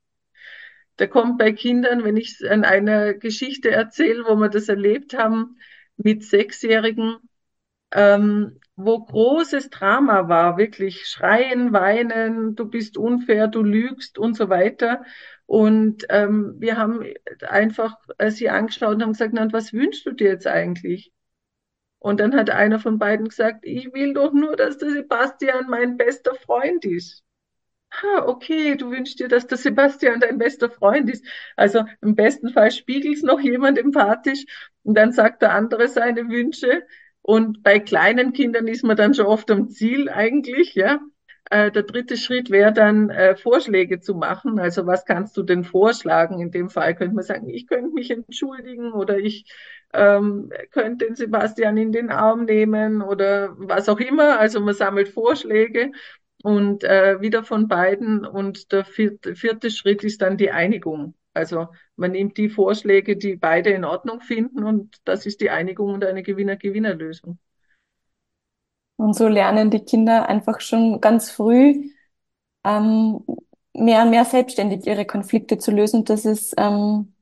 Da 0.96 1.06
kommt 1.06 1.38
bei 1.38 1.52
Kindern, 1.52 2.04
wenn 2.04 2.16
ich 2.16 2.38
an 2.48 2.64
einer 2.64 3.14
Geschichte 3.14 3.70
erzähle, 3.70 4.24
wo 4.26 4.36
wir 4.36 4.50
das 4.50 4.68
erlebt 4.68 5.16
haben, 5.16 5.58
mit 5.96 6.24
Sechsjährigen, 6.24 7.16
ähm, 7.92 8.60
wo 8.84 9.04
großes 9.04 9.70
Drama 9.70 10.28
war, 10.28 10.56
wirklich 10.58 11.06
schreien, 11.06 11.72
weinen, 11.72 12.54
du 12.56 12.66
bist 12.68 12.96
unfair, 12.96 13.48
du 13.48 13.62
lügst 13.62 14.18
und 14.18 14.34
so 14.36 14.48
weiter. 14.48 15.04
Und 15.46 16.06
ähm, 16.10 16.54
wir 16.58 16.76
haben 16.76 17.04
einfach 17.48 17.96
äh, 18.18 18.30
sie 18.30 18.48
angeschaut 18.50 18.94
und 18.94 19.02
haben 19.02 19.12
gesagt, 19.12 19.32
na, 19.34 19.52
was 19.52 19.72
wünschst 19.72 20.06
du 20.06 20.12
dir 20.12 20.30
jetzt 20.30 20.46
eigentlich? 20.46 21.12
Und 21.98 22.20
dann 22.20 22.34
hat 22.34 22.50
einer 22.50 22.78
von 22.80 22.98
beiden 22.98 23.28
gesagt, 23.28 23.60
ich 23.64 23.92
will 23.92 24.14
doch 24.14 24.32
nur, 24.32 24.56
dass 24.56 24.78
der 24.78 24.90
Sebastian 24.90 25.66
mein 25.68 25.96
bester 25.96 26.34
Freund 26.34 26.84
ist. 26.84 27.24
Ah, 27.90 28.24
okay, 28.26 28.76
du 28.76 28.90
wünschst 28.90 29.18
dir, 29.20 29.28
dass 29.28 29.46
der 29.46 29.58
Sebastian 29.58 30.20
dein 30.20 30.38
bester 30.38 30.70
Freund 30.70 31.10
ist. 31.10 31.24
Also 31.56 31.84
im 32.00 32.14
besten 32.14 32.50
Fall 32.50 32.70
spiegelt 32.70 33.22
noch 33.24 33.40
jemand 33.40 33.78
empathisch 33.78 34.44
und 34.82 34.94
dann 34.94 35.12
sagt 35.12 35.42
der 35.42 35.52
andere 35.52 35.88
seine 35.88 36.28
Wünsche. 36.28 36.86
Und 37.22 37.62
bei 37.62 37.78
kleinen 37.78 38.32
Kindern 38.32 38.66
ist 38.68 38.84
man 38.84 38.96
dann 38.96 39.14
schon 39.14 39.26
oft 39.26 39.50
am 39.50 39.68
Ziel 39.68 40.08
eigentlich, 40.08 40.74
ja. 40.74 41.00
Äh, 41.50 41.70
der 41.72 41.82
dritte 41.82 42.16
Schritt 42.16 42.50
wäre 42.50 42.72
dann, 42.72 43.10
äh, 43.10 43.36
Vorschläge 43.36 44.00
zu 44.00 44.14
machen. 44.14 44.58
Also 44.60 44.86
was 44.86 45.04
kannst 45.04 45.36
du 45.36 45.42
denn 45.42 45.64
vorschlagen? 45.64 46.40
In 46.40 46.50
dem 46.50 46.70
Fall 46.70 46.94
könnte 46.94 47.14
man 47.14 47.24
sagen, 47.24 47.48
ich 47.48 47.66
könnte 47.66 47.92
mich 47.92 48.10
entschuldigen 48.10 48.92
oder 48.92 49.18
ich 49.18 49.44
ähm, 49.92 50.52
könnte 50.70 51.06
den 51.06 51.16
Sebastian 51.16 51.76
in 51.76 51.92
den 51.92 52.10
Arm 52.10 52.44
nehmen 52.44 53.02
oder 53.02 53.54
was 53.58 53.88
auch 53.88 53.98
immer. 54.00 54.38
Also 54.38 54.60
man 54.60 54.74
sammelt 54.74 55.08
Vorschläge 55.08 55.90
und 56.42 56.84
äh, 56.84 57.20
wieder 57.20 57.44
von 57.44 57.68
beiden. 57.68 58.24
Und 58.26 58.72
der 58.72 58.84
vierte, 58.84 59.34
vierte 59.34 59.70
Schritt 59.70 60.04
ist 60.04 60.22
dann 60.22 60.36
die 60.36 60.50
Einigung. 60.52 61.14
Also 61.40 61.68
man 61.96 62.12
nimmt 62.12 62.36
die 62.36 62.48
Vorschläge, 62.48 63.16
die 63.16 63.36
beide 63.36 63.70
in 63.70 63.84
Ordnung 63.84 64.20
finden 64.20 64.64
und 64.64 64.96
das 65.04 65.26
ist 65.26 65.40
die 65.40 65.50
Einigung 65.50 65.94
und 65.94 66.04
eine 66.04 66.22
Gewinner-Gewinner-Lösung. 66.22 67.38
Und 68.96 69.14
so 69.14 69.28
lernen 69.28 69.70
die 69.70 69.80
Kinder 69.80 70.28
einfach 70.28 70.60
schon 70.60 71.00
ganz 71.00 71.30
früh 71.30 71.90
ähm, 72.64 73.24
mehr 73.74 74.02
und 74.02 74.10
mehr 74.10 74.24
selbstständig 74.24 74.86
ihre 74.86 75.06
Konflikte 75.06 75.58
zu 75.58 75.70
lösen, 75.70 76.04
dass 76.04 76.24
es 76.24 76.52
ähm, 76.58 77.14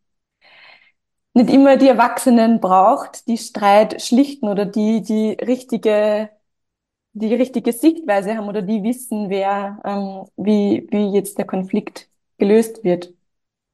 nicht 1.34 1.50
immer 1.50 1.76
die 1.76 1.88
Erwachsenen 1.88 2.60
braucht, 2.60 3.26
die 3.28 3.38
Streit 3.38 4.02
schlichten 4.02 4.48
oder 4.48 4.66
die 4.66 5.02
die 5.02 5.32
richtige 5.32 6.30
die 7.14 7.34
richtige 7.34 7.72
Sichtweise 7.72 8.36
haben 8.36 8.48
oder 8.48 8.62
die 8.62 8.82
wissen, 8.84 9.30
wer 9.30 9.80
ähm, 9.84 10.28
wie 10.36 10.86
wie 10.90 11.14
jetzt 11.14 11.38
der 11.38 11.46
Konflikt 11.46 12.08
gelöst 12.38 12.84
wird. 12.84 13.14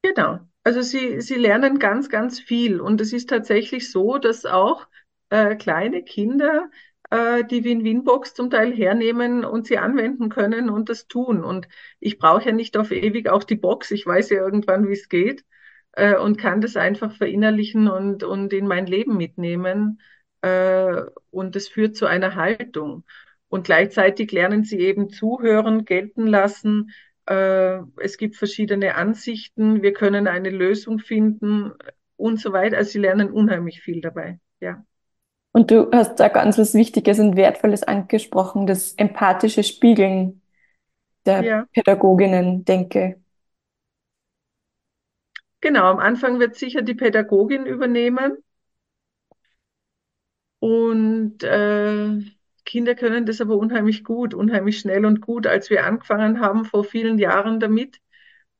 Genau. 0.05 0.39
Also 0.63 0.81
sie, 0.81 1.19
sie 1.19 1.33
lernen 1.35 1.79
ganz, 1.79 2.09
ganz 2.09 2.39
viel. 2.39 2.79
Und 2.79 3.01
es 3.01 3.11
ist 3.11 3.27
tatsächlich 3.29 3.91
so, 3.91 4.19
dass 4.19 4.45
auch 4.45 4.87
äh, 5.31 5.55
kleine 5.55 6.03
Kinder 6.03 6.69
äh, 7.09 7.43
die 7.43 7.63
Win-Win-Box 7.63 8.35
zum 8.35 8.51
Teil 8.51 8.71
hernehmen 8.71 9.43
und 9.43 9.65
sie 9.65 9.79
anwenden 9.79 10.29
können 10.29 10.69
und 10.69 10.89
das 10.89 11.07
tun. 11.07 11.43
Und 11.43 11.67
ich 11.99 12.19
brauche 12.19 12.45
ja 12.45 12.51
nicht 12.51 12.77
auf 12.77 12.91
ewig 12.91 13.29
auch 13.29 13.43
die 13.43 13.55
Box. 13.55 13.89
Ich 13.89 14.05
weiß 14.05 14.29
ja 14.29 14.37
irgendwann, 14.37 14.87
wie 14.87 14.93
es 14.93 15.09
geht 15.09 15.43
äh, 15.93 16.15
und 16.15 16.37
kann 16.37 16.61
das 16.61 16.75
einfach 16.77 17.15
verinnerlichen 17.15 17.87
und, 17.87 18.23
und 18.23 18.53
in 18.53 18.67
mein 18.67 18.85
Leben 18.85 19.17
mitnehmen. 19.17 20.01
Äh, 20.41 21.01
und 21.31 21.55
es 21.55 21.67
führt 21.67 21.95
zu 21.95 22.05
einer 22.05 22.35
Haltung. 22.35 23.05
Und 23.47 23.65
gleichzeitig 23.65 24.31
lernen 24.31 24.63
sie 24.63 24.79
eben 24.79 25.09
zuhören, 25.09 25.83
gelten 25.85 26.27
lassen 26.27 26.91
äh, 27.27 27.79
es 27.97 28.17
gibt 28.17 28.35
verschiedene 28.37 28.95
Ansichten, 28.95 29.81
wir 29.83 29.93
können 29.93 30.27
eine 30.27 30.49
Lösung 30.49 30.99
finden 30.99 31.73
und 32.17 32.39
so 32.39 32.53
weiter. 32.53 32.77
Also 32.77 32.91
sie 32.91 32.99
lernen 32.99 33.31
unheimlich 33.31 33.81
viel 33.81 34.01
dabei. 34.01 34.39
Ja. 34.59 34.85
Und 35.51 35.71
du 35.71 35.89
hast 35.91 36.19
da 36.19 36.27
ganz 36.27 36.57
was 36.57 36.73
Wichtiges 36.73 37.19
und 37.19 37.35
Wertvolles 37.37 37.83
angesprochen, 37.83 38.67
das 38.67 38.93
empathische 38.93 39.63
Spiegeln 39.63 40.41
der 41.25 41.43
Ja, 41.43 41.67
Pädagoginnen, 41.73 42.65
denke. 42.65 43.21
genau. 45.61 45.85
Am 45.91 45.99
Anfang 45.99 46.39
wird 46.39 46.55
sicher 46.55 46.81
die 46.81 46.93
Pädagogin 46.95 47.65
übernehmen 47.65 48.37
und 50.59 51.43
äh, 51.43 52.19
Kinder 52.65 52.95
können 52.95 53.25
das 53.25 53.41
aber 53.41 53.55
unheimlich 53.57 54.03
gut, 54.03 54.33
unheimlich 54.33 54.79
schnell 54.79 55.05
und 55.05 55.21
gut, 55.21 55.47
als 55.47 55.69
wir 55.69 55.85
angefangen 55.85 56.39
haben 56.39 56.65
vor 56.65 56.83
vielen 56.83 57.17
Jahren 57.19 57.59
damit, 57.59 57.99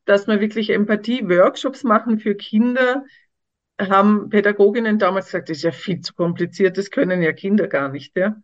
dass 0.06 0.28
wir 0.28 0.40
wirklich 0.42 0.70
Empathie-Workshops 0.72 1.84
machen 1.84 2.20
für 2.20 2.36
Kinder, 2.36 3.06
haben 3.80 4.30
Pädagoginnen 4.30 5.00
damals 5.00 5.28
gesagt, 5.28 5.50
das 5.50 5.58
ist 5.58 5.64
ja 5.64 5.72
viel 5.72 6.02
zu 6.02 6.14
kompliziert, 6.14 6.78
das 6.78 6.92
können 6.92 7.22
ja 7.22 7.34
Kinder 7.34 7.68
gar 7.68 7.90
nicht, 7.90 8.16
ja. 8.18 8.42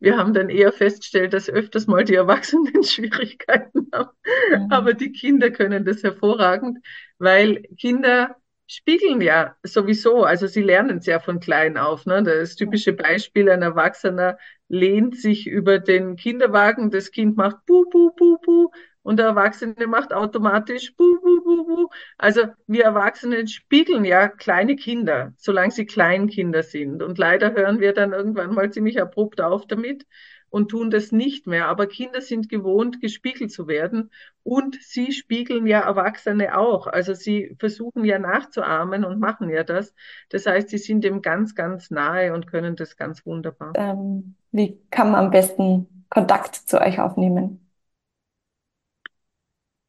Wir 0.00 0.18
haben 0.18 0.34
dann 0.34 0.50
eher 0.50 0.72
festgestellt, 0.72 1.32
dass 1.32 1.48
öfters 1.48 1.86
mal 1.86 2.04
die 2.04 2.14
Erwachsenen 2.14 2.82
Schwierigkeiten 2.84 3.88
haben, 3.92 4.10
Mhm. 4.50 4.66
aber 4.70 4.94
die 4.94 5.12
Kinder 5.12 5.50
können 5.50 5.84
das 5.84 6.02
hervorragend, 6.02 6.78
weil 7.18 7.62
Kinder 7.78 8.36
spiegeln 8.66 9.20
ja 9.20 9.56
sowieso, 9.62 10.24
also 10.24 10.46
sie 10.46 10.62
lernen 10.62 10.98
es 10.98 11.06
ja 11.06 11.20
von 11.20 11.40
klein 11.40 11.76
auf. 11.78 12.06
Ne? 12.06 12.22
Das 12.22 12.56
typische 12.56 12.92
Beispiel, 12.92 13.50
ein 13.50 13.62
Erwachsener 13.62 14.38
lehnt 14.74 15.16
sich 15.16 15.46
über 15.46 15.78
den 15.78 16.16
Kinderwagen, 16.16 16.90
das 16.90 17.10
Kind 17.12 17.36
macht 17.36 17.64
bu, 17.66 17.88
bu, 17.88 18.10
bu, 18.14 18.38
bu 18.38 18.70
und 19.04 19.18
der 19.18 19.26
Erwachsene 19.26 19.86
macht 19.86 20.12
automatisch 20.12 20.96
bu, 20.96 21.20
bu, 21.20 21.44
bu, 21.44 21.66
bu. 21.66 21.88
Also 22.18 22.42
wir 22.66 22.84
Erwachsenen 22.84 23.46
spiegeln 23.46 24.04
ja 24.04 24.28
kleine 24.28 24.76
Kinder, 24.76 25.32
solange 25.36 25.70
sie 25.70 25.86
Kleinkinder 25.86 26.62
sind. 26.62 27.02
Und 27.02 27.18
leider 27.18 27.54
hören 27.54 27.80
wir 27.80 27.92
dann 27.92 28.12
irgendwann 28.12 28.54
mal 28.54 28.72
ziemlich 28.72 29.00
abrupt 29.00 29.40
auf 29.40 29.66
damit 29.66 30.06
und 30.48 30.70
tun 30.70 30.90
das 30.90 31.12
nicht 31.12 31.46
mehr. 31.46 31.68
Aber 31.68 31.86
Kinder 31.86 32.22
sind 32.22 32.48
gewohnt, 32.48 33.02
gespiegelt 33.02 33.52
zu 33.52 33.68
werden. 33.68 34.10
Und 34.42 34.78
sie 34.80 35.12
spiegeln 35.12 35.66
ja 35.66 35.80
Erwachsene 35.80 36.56
auch. 36.56 36.86
Also 36.86 37.12
sie 37.12 37.54
versuchen 37.58 38.04
ja 38.04 38.18
nachzuahmen 38.18 39.04
und 39.04 39.20
machen 39.20 39.50
ja 39.50 39.64
das. 39.64 39.94
Das 40.30 40.46
heißt, 40.46 40.70
sie 40.70 40.78
sind 40.78 41.04
dem 41.04 41.20
ganz, 41.20 41.54
ganz 41.54 41.90
nahe 41.90 42.32
und 42.32 42.46
können 42.46 42.74
das 42.74 42.96
ganz 42.96 43.26
wunderbar. 43.26 43.72
Ähm, 43.76 44.36
wie 44.54 44.80
kann 44.90 45.10
man 45.10 45.26
am 45.26 45.30
besten 45.32 46.06
Kontakt 46.08 46.54
zu 46.54 46.80
euch 46.80 47.00
aufnehmen? 47.00 47.60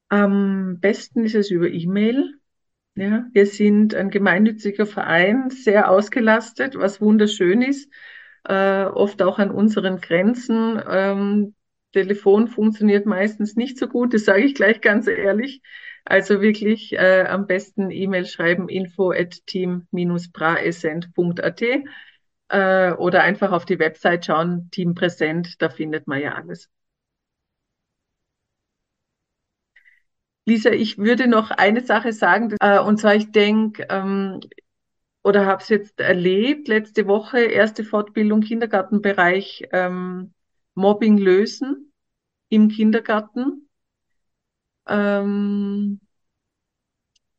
Am 0.09 0.79
besten 0.79 1.23
ist 1.23 1.35
es 1.35 1.51
über 1.51 1.69
E-Mail. 1.69 2.33
Ja, 2.95 3.27
wir 3.33 3.45
sind 3.45 3.93
ein 3.93 4.09
gemeinnütziger 4.09 4.85
Verein, 4.85 5.49
sehr 5.49 5.91
ausgelastet, 5.91 6.77
was 6.77 7.01
wunderschön 7.01 7.61
ist, 7.61 7.91
äh, 8.45 8.85
oft 8.85 9.21
auch 9.21 9.37
an 9.37 9.51
unseren 9.51 9.99
Grenzen. 10.01 10.81
Ähm, 10.89 11.55
Telefon 11.91 12.47
funktioniert 12.47 13.05
meistens 13.05 13.55
nicht 13.55 13.77
so 13.77 13.87
gut, 13.87 14.13
das 14.13 14.25
sage 14.25 14.45
ich 14.45 14.55
gleich 14.55 14.81
ganz 14.81 15.07
ehrlich. 15.07 15.61
Also 16.05 16.41
wirklich 16.41 16.93
äh, 16.93 17.25
am 17.27 17.47
besten 17.47 17.91
E-Mail 17.91 18.25
schreiben 18.25 18.69
info 18.69 19.11
at 19.11 19.45
team-praescent.at 19.45 21.61
äh, 22.49 22.91
oder 22.93 23.23
einfach 23.23 23.51
auf 23.51 23.65
die 23.65 23.79
Website 23.79 24.25
schauen, 24.25 24.69
Team 24.71 24.95
Präsent, 24.95 25.61
da 25.61 25.69
findet 25.69 26.07
man 26.07 26.21
ja 26.21 26.33
alles. 26.35 26.69
Lisa, 30.47 30.69
ich 30.69 30.97
würde 30.97 31.27
noch 31.27 31.49
eine 31.51 31.81
Sache 31.81 32.13
sagen, 32.13 32.55
äh, 32.59 32.79
und 32.79 32.99
zwar 32.99 33.15
ich 33.15 33.31
denke, 33.31 33.87
ähm, 33.89 34.39
oder 35.23 35.45
habe 35.47 35.63
es 35.63 35.69
jetzt 35.69 35.99
erlebt, 35.99 36.67
letzte 36.67 37.07
Woche, 37.07 37.39
erste 37.39 37.83
Fortbildung 37.83 38.41
Kindergartenbereich 38.41 39.63
ähm, 39.71 40.33
Mobbing 40.75 41.17
lösen 41.17 41.91
im 42.49 42.69
Kindergarten. 42.69 43.67
Ähm, 44.87 45.99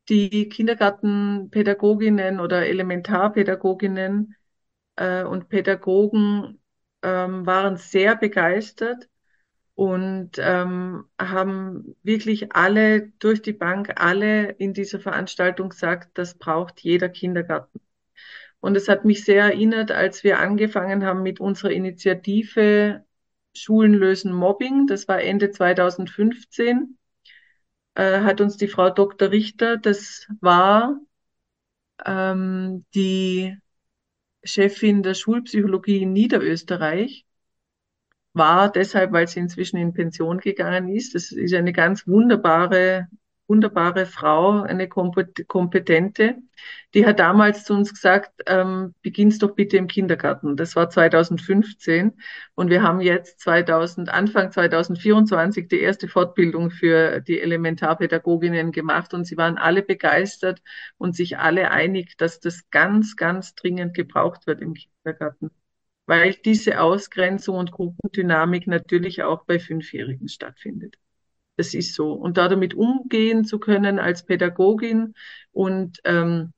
die 0.09 0.49
Kindergartenpädagoginnen 0.49 2.41
oder 2.41 2.67
Elementarpädagoginnen 2.67 4.35
äh, 4.97 5.25
und 5.25 5.49
Pädagogen 5.49 6.61
ähm, 7.03 7.47
waren 7.47 7.77
sehr 7.77 8.17
begeistert 8.17 9.09
und 9.75 10.33
ähm, 10.39 11.05
haben 11.21 11.97
wirklich 12.03 12.53
alle 12.55 13.13
durch 13.19 13.43
die 13.43 13.53
Bank, 13.53 14.01
alle 14.01 14.51
in 14.53 14.73
dieser 14.73 15.01
Veranstaltung 15.01 15.69
gesagt, 15.71 16.19
das 16.19 16.35
braucht 16.39 16.81
jeder 16.81 17.09
Kindergarten. 17.09 17.81
Und 18.61 18.77
es 18.77 18.89
hat 18.89 19.05
mich 19.05 19.25
sehr 19.25 19.45
erinnert, 19.45 19.93
als 19.93 20.25
wir 20.25 20.41
angefangen 20.41 21.05
haben 21.05 21.23
mit 21.23 21.41
unserer 21.41 21.71
Initiative 21.71 23.05
Schulen 23.55 23.95
lösen 23.95 24.33
Mobbing. 24.33 24.87
Das 24.87 25.09
war 25.09 25.21
Ende 25.21 25.51
2015. 25.51 26.99
Äh, 27.95 28.21
hat 28.21 28.41
uns 28.41 28.57
die 28.57 28.69
Frau 28.69 28.91
Dr. 28.91 29.31
Richter, 29.31 29.77
das 29.79 30.27
war 30.41 30.99
ähm, 32.05 32.85
die 32.95 33.57
Chefin 34.47 35.03
der 35.03 35.15
Schulpsychologie 35.15 36.03
in 36.03 36.13
Niederösterreich, 36.13 37.27
war 38.33 38.71
deshalb, 38.71 39.13
weil 39.13 39.27
sie 39.29 39.41
inzwischen 39.41 39.79
in 39.79 39.95
Pension 39.95 40.39
gegangen 40.39 40.89
ist. 40.89 41.15
Das 41.15 41.33
ist 41.33 41.55
eine 41.55 41.73
ganz 41.73 42.07
wunderbare, 42.07 43.09
wunderbare 43.49 44.07
Frau, 44.07 44.63
eine 44.63 44.89
kompetente. 44.89 46.37
Die 46.95 47.07
hat 47.07 47.19
damals 47.21 47.65
zu 47.65 47.75
uns 47.75 47.93
gesagt, 47.93 48.31
ähm, 48.47 48.95
beginnst 49.03 49.43
doch 49.43 49.55
bitte 49.55 49.77
im 49.77 49.87
Kindergarten. 49.87 50.57
Das 50.57 50.77
war 50.77 50.91
2015 50.91 52.15
und 52.55 52.71
wir 52.71 52.83
haben 52.83 53.01
jetzt 53.01 53.41
2000, 53.41 54.09
Anfang 54.09 54.51
2024 54.51 55.69
die 55.69 55.81
erste 55.81 56.09
Fortbildung 56.09 56.71
für 56.71 57.21
die 57.21 57.41
Elementarpädagoginnen 57.41 58.73
gemacht 58.73 59.15
und 59.15 59.25
sie 59.25 59.37
waren 59.37 59.59
alle 59.59 59.83
begeistert 59.83 60.61
und 60.99 61.15
sich 61.15 61.39
alle 61.39 61.71
einig, 61.71 62.17
dass 62.17 62.41
das 62.41 62.71
ganz, 62.71 63.17
ganz 63.17 63.55
dringend 63.55 63.95
gebraucht 63.95 64.47
wird 64.47 64.61
im 64.61 64.75
Kindergarten 64.75 65.51
weil 66.07 66.35
diese 66.35 66.81
Ausgrenzung 66.81 67.57
und 67.57 67.73
Gruppendynamik 67.73 68.67
natürlich 68.67 69.23
auch 69.25 69.45
bei 69.45 69.59
Fünfjährigen 69.59 70.29
stattfindet. 70.29 70.97
Das 71.57 71.75
ist 71.75 71.95
so. 71.95 72.13
Und 72.13 72.37
da 72.37 72.49
damit 72.49 72.75
umgehen 72.75 73.45
zu 73.45 73.59
können 73.59 73.99
als 73.99 74.25
Pädagogin 74.25 75.15
und 75.53 75.99
ähm, 76.05 76.53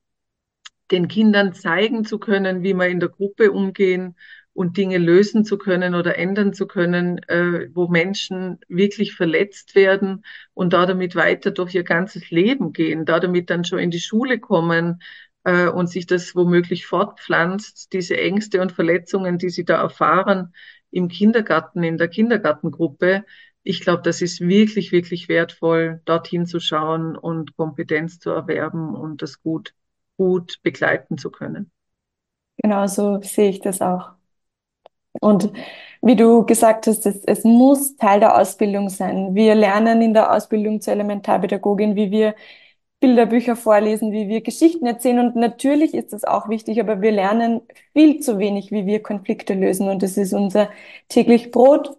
den 0.90 1.08
Kindern 1.08 1.52
zeigen 1.52 2.04
zu 2.04 2.18
können, 2.18 2.62
wie 2.62 2.74
man 2.74 2.90
in 2.90 3.00
der 3.00 3.10
Gruppe 3.10 3.52
umgehen 3.52 4.16
und 4.54 4.76
Dinge 4.76 4.98
lösen 4.98 5.44
zu 5.44 5.56
können 5.56 5.94
oder 5.94 6.18
ändern 6.18 6.52
zu 6.52 6.66
können, 6.66 7.18
äh, 7.28 7.68
wo 7.74 7.86
Menschen 7.88 8.58
wirklich 8.68 9.14
verletzt 9.14 9.76
werden 9.76 10.24
und 10.54 10.72
da 10.72 10.84
damit 10.86 11.14
weiter 11.14 11.52
durch 11.52 11.74
ihr 11.74 11.84
ganzes 11.84 12.30
Leben 12.30 12.72
gehen, 12.72 13.04
da 13.04 13.20
damit 13.20 13.50
dann 13.50 13.64
schon 13.64 13.78
in 13.78 13.90
die 13.90 14.00
Schule 14.00 14.40
kommen, 14.40 15.00
äh, 15.44 15.68
und 15.68 15.88
sich 15.88 16.06
das 16.06 16.34
womöglich 16.34 16.86
fortpflanzt, 16.86 17.92
diese 17.92 18.16
Ängste 18.18 18.60
und 18.60 18.72
Verletzungen, 18.72 19.38
die 19.38 19.48
sie 19.50 19.64
da 19.64 19.80
erfahren 19.80 20.52
im 20.90 21.08
Kindergarten, 21.08 21.82
in 21.82 21.96
der 21.98 22.08
Kindergartengruppe. 22.08 23.24
Ich 23.68 23.82
glaube, 23.82 24.02
das 24.02 24.22
ist 24.22 24.40
wirklich, 24.40 24.90
wirklich 24.92 25.28
wertvoll, 25.28 26.00
dorthin 26.06 26.46
zu 26.46 26.58
schauen 26.58 27.16
und 27.16 27.54
Kompetenz 27.56 28.18
zu 28.18 28.30
erwerben 28.30 28.94
und 28.96 29.22
das 29.22 29.42
gut, 29.42 29.74
gut 30.16 30.58
begleiten 30.62 31.18
zu 31.18 31.30
können. 31.30 31.70
Genau 32.58 32.86
so 32.86 33.20
sehe 33.22 33.50
ich 33.50 33.60
das 33.60 33.80
auch. 33.82 34.12
Und 35.20 35.52
wie 36.02 36.16
du 36.16 36.44
gesagt 36.46 36.86
hast, 36.86 37.04
es, 37.06 37.24
es 37.24 37.44
muss 37.44 37.96
Teil 37.96 38.20
der 38.20 38.38
Ausbildung 38.38 38.88
sein. 38.88 39.34
Wir 39.34 39.54
lernen 39.54 40.00
in 40.02 40.14
der 40.14 40.32
Ausbildung 40.32 40.80
zur 40.80 40.92
Elementarpädagogin, 40.92 41.96
wie 41.96 42.10
wir 42.10 42.34
Bilderbücher 43.00 43.56
vorlesen, 43.56 44.12
wie 44.12 44.28
wir 44.28 44.42
Geschichten 44.42 44.86
erzählen. 44.86 45.20
Und 45.20 45.36
natürlich 45.36 45.94
ist 45.94 46.12
das 46.12 46.24
auch 46.24 46.48
wichtig, 46.48 46.80
aber 46.80 47.00
wir 47.02 47.12
lernen 47.12 47.62
viel 47.94 48.20
zu 48.20 48.38
wenig, 48.38 48.70
wie 48.72 48.86
wir 48.86 49.02
Konflikte 49.02 49.54
lösen. 49.54 49.88
Und 49.88 50.02
das 50.02 50.16
ist 50.16 50.32
unser 50.32 50.70
täglich 51.08 51.50
Brot 51.50 51.96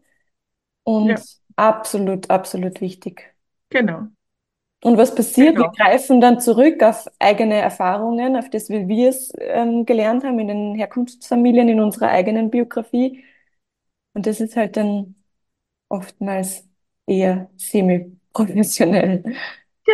und 0.84 1.10
ja. 1.10 1.24
Absolut, 1.68 2.30
absolut 2.30 2.82
wichtig. 2.82 3.34
Genau. 3.70 4.08
Und 4.82 4.98
was 4.98 5.14
passiert? 5.14 5.56
Genau. 5.56 5.72
Wir 5.72 5.72
greifen 5.72 6.22
dann 6.22 6.40
zurück 6.40 6.82
auf 6.84 7.08
eigene 7.20 7.56
Erfahrungen, 7.56 8.38
auf 8.38 8.50
das, 8.50 8.70
wie 8.70 8.88
wir 8.88 9.10
es 9.10 9.34
ähm, 9.40 9.86
gelernt 9.86 10.24
haben 10.24 10.40
in 10.40 10.48
den 10.48 10.76
Herkunftsfamilien, 10.76 11.68
in 11.68 11.82
unserer 11.82 12.10
eigenen 12.10 12.50
Biografie. 12.50 13.26
Und 14.14 14.26
das 14.26 14.40
ist 14.40 14.56
halt 14.56 14.78
dann 14.78 15.16
oftmals 15.90 16.64
eher 17.06 17.50
semi-professionell. 17.58 19.24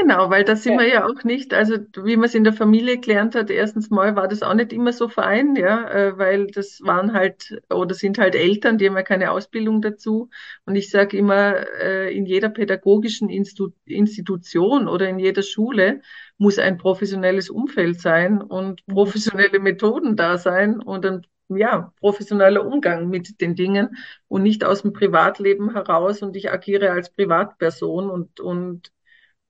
Genau, 0.02 0.30
weil 0.30 0.44
da 0.44 0.58
sind 0.58 0.74
ja. 0.74 0.80
wir 0.80 0.88
ja 0.90 1.06
auch 1.06 1.24
nicht, 1.24 1.54
also 1.54 1.78
wie 2.04 2.18
man 2.18 2.26
es 2.26 2.36
in 2.36 2.44
der 2.44 2.52
Familie 2.52 3.00
gelernt 3.00 3.34
hat, 3.34 3.50
erstens 3.50 3.90
mal 3.90 4.18
war 4.18 4.28
das 4.28 4.44
auch 4.44 4.54
nicht 4.54 4.74
immer 4.74 4.92
so 4.92 5.08
fein, 5.08 5.56
ja, 5.56 5.90
äh, 5.90 6.18
weil 6.18 6.48
das 6.48 6.82
waren 6.84 7.14
halt 7.14 7.62
oder 7.70 7.96
sind 7.96 8.18
halt 8.18 8.36
Eltern, 8.36 8.78
die 8.78 8.88
haben 8.88 8.98
ja 8.98 9.04
keine 9.04 9.32
Ausbildung 9.32 9.82
dazu. 9.82 10.30
Und 10.66 10.76
ich 10.76 10.90
sage 10.90 11.16
immer, 11.16 11.56
äh, 11.82 12.14
in 12.14 12.26
jeder 12.26 12.50
pädagogischen 12.50 13.30
Institu 13.30 13.72
Institution 13.86 14.90
oder 14.90 15.08
in 15.08 15.18
jeder 15.18 15.44
Schule 15.44 16.02
muss 16.38 16.60
ein 16.60 16.78
professionelles 16.78 17.50
Umfeld 17.50 18.02
sein 18.02 18.42
und 18.42 18.86
mhm. 18.88 18.94
professionelle 18.94 19.60
Methoden 19.60 20.18
da 20.18 20.38
sein 20.38 20.82
und 20.82 21.06
ein 21.06 21.26
ja, 21.48 21.94
professioneller 22.00 22.66
Umgang 22.66 23.08
mit 23.10 23.40
den 23.40 23.56
Dingen 23.56 23.96
und 24.28 24.44
nicht 24.44 24.66
aus 24.66 24.82
dem 24.82 24.94
Privatleben 24.94 25.72
heraus 25.72 26.22
und 26.22 26.36
ich 26.36 26.52
agiere 26.52 26.92
als 26.92 27.12
Privatperson 27.12 28.10
und, 28.10 28.40
und 28.40 28.92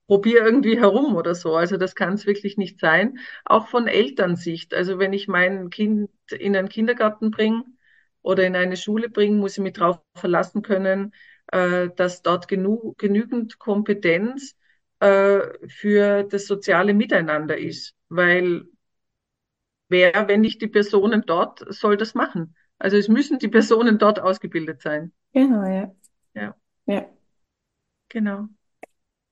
probier 0.07 0.43
irgendwie 0.45 0.79
herum 0.79 1.15
oder 1.15 1.35
so. 1.35 1.55
Also 1.55 1.77
das 1.77 1.95
kann 1.95 2.13
es 2.13 2.25
wirklich 2.25 2.57
nicht 2.57 2.79
sein. 2.79 3.19
Auch 3.45 3.67
von 3.67 3.87
Elternsicht. 3.87 4.73
Also 4.73 4.99
wenn 4.99 5.13
ich 5.13 5.27
mein 5.27 5.69
Kind 5.69 6.09
in 6.31 6.55
einen 6.55 6.69
Kindergarten 6.69 7.31
bringe 7.31 7.63
oder 8.21 8.45
in 8.45 8.55
eine 8.55 8.77
Schule 8.77 9.09
bringe, 9.09 9.37
muss 9.37 9.57
ich 9.57 9.63
mich 9.63 9.73
darauf 9.73 10.01
verlassen 10.15 10.61
können, 10.61 11.13
äh, 11.51 11.89
dass 11.95 12.21
dort 12.21 12.47
genü 12.47 12.93
genügend 12.97 13.59
Kompetenz 13.59 14.55
äh, 14.99 15.39
für 15.67 16.23
das 16.23 16.47
soziale 16.47 16.93
Miteinander 16.93 17.57
ist. 17.57 17.93
Weil 18.09 18.65
wer, 19.89 20.27
wenn 20.27 20.41
nicht 20.41 20.61
die 20.61 20.67
Personen 20.67 21.23
dort, 21.25 21.63
soll 21.73 21.97
das 21.97 22.13
machen? 22.15 22.55
Also 22.77 22.97
es 22.97 23.07
müssen 23.07 23.39
die 23.39 23.47
Personen 23.47 23.97
dort 23.97 24.19
ausgebildet 24.19 24.81
sein. 24.81 25.13
Genau, 25.33 25.63
ja. 25.65 25.95
Ja. 26.33 26.55
Ja. 26.85 27.09
Genau. 28.09 28.49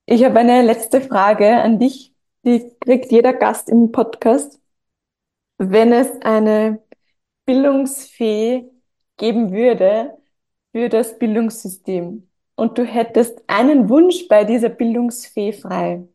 Ich 0.05 0.23
habe 0.23 0.39
eine 0.39 0.61
letzte 0.61 1.01
Frage 1.01 1.61
an 1.61 1.79
dich. 1.79 2.13
Die 2.45 2.71
kriegt 2.81 3.11
jeder 3.11 3.33
Gast 3.33 3.69
im 3.69 3.91
Podcast. 3.91 4.59
Wenn 5.57 5.93
es 5.93 6.09
eine 6.21 6.81
Bildungsfee 7.45 8.69
geben 9.17 9.51
würde 9.53 10.17
für 10.73 10.89
das 10.89 11.19
Bildungssystem 11.19 12.29
und 12.55 12.77
du 12.77 12.85
hättest 12.85 13.43
einen 13.47 13.89
Wunsch 13.89 14.27
bei 14.27 14.43
dieser 14.45 14.69
Bildungsfee 14.69 15.53
frei, 15.53 16.07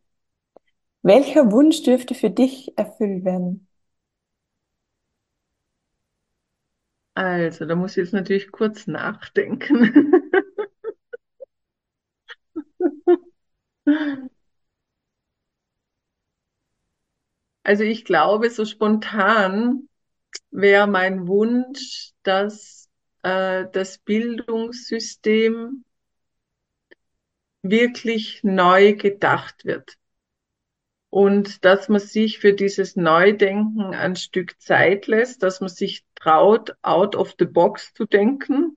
welcher 1.02 1.50
Wunsch 1.50 1.82
dürfte 1.82 2.14
für 2.14 2.30
dich 2.30 2.78
erfüllt 2.78 3.24
werden? 3.24 3.66
Also, 7.14 7.66
da 7.66 7.74
muss 7.74 7.92
ich 7.92 7.96
jetzt 8.04 8.12
natürlich 8.14 8.50
kurz 8.52 8.86
nachdenken. 8.86 10.14
Also 17.62 17.84
ich 17.84 18.04
glaube, 18.04 18.50
so 18.50 18.64
spontan 18.64 19.88
wäre 20.50 20.86
mein 20.86 21.26
Wunsch, 21.28 22.12
dass 22.22 22.88
äh, 23.22 23.66
das 23.72 23.98
Bildungssystem 23.98 25.84
wirklich 27.62 28.40
neu 28.42 28.94
gedacht 28.94 29.64
wird. 29.64 29.96
und 31.10 31.64
dass 31.64 31.88
man 31.88 32.00
sich 32.00 32.38
für 32.38 32.52
dieses 32.52 32.96
Neudenken 32.96 33.94
ein 33.94 34.16
Stück 34.16 34.60
Zeit 34.60 35.06
lässt, 35.06 35.42
dass 35.42 35.60
man 35.60 35.70
sich 35.70 36.04
traut, 36.14 36.74
out 36.82 37.16
of 37.16 37.34
the 37.38 37.46
box 37.46 37.92
zu 37.94 38.04
denken. 38.06 38.76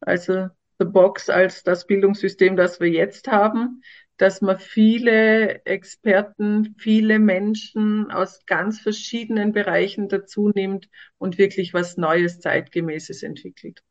Also 0.00 0.48
the 0.78 0.84
box 0.84 1.30
als 1.30 1.62
das 1.62 1.86
Bildungssystem, 1.86 2.56
das 2.56 2.80
wir 2.80 2.88
jetzt 2.90 3.28
haben, 3.28 3.82
dass 4.22 4.40
man 4.40 4.56
viele 4.56 5.66
Experten, 5.66 6.76
viele 6.78 7.18
Menschen 7.18 8.12
aus 8.12 8.46
ganz 8.46 8.80
verschiedenen 8.80 9.50
Bereichen 9.50 10.08
dazu 10.08 10.50
nimmt 10.54 10.88
und 11.18 11.38
wirklich 11.38 11.74
was 11.74 11.96
Neues, 11.96 12.38
Zeitgemäßes 12.38 13.24
entwickelt. 13.24 13.82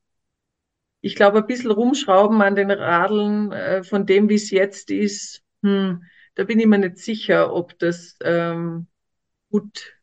Ich 1.02 1.16
glaube, 1.16 1.40
ein 1.40 1.48
bisschen 1.48 1.72
rumschrauben 1.72 2.42
an 2.42 2.56
den 2.56 2.72
Radeln 2.72 3.52
äh, 3.52 3.84
von 3.84 4.06
dem, 4.06 4.30
wie 4.30 4.36
es 4.36 4.52
jetzt 4.52 4.90
ist, 4.90 5.44
hm, 5.64 6.02
da 6.36 6.46
bin 6.46 6.62
ich 6.62 6.66
mir 6.66 6.78
nicht 6.78 7.00
sicher, 7.00 7.54
ob 7.54 7.78
das 7.80 8.18
ähm, 8.24 8.88
gut 9.50 9.98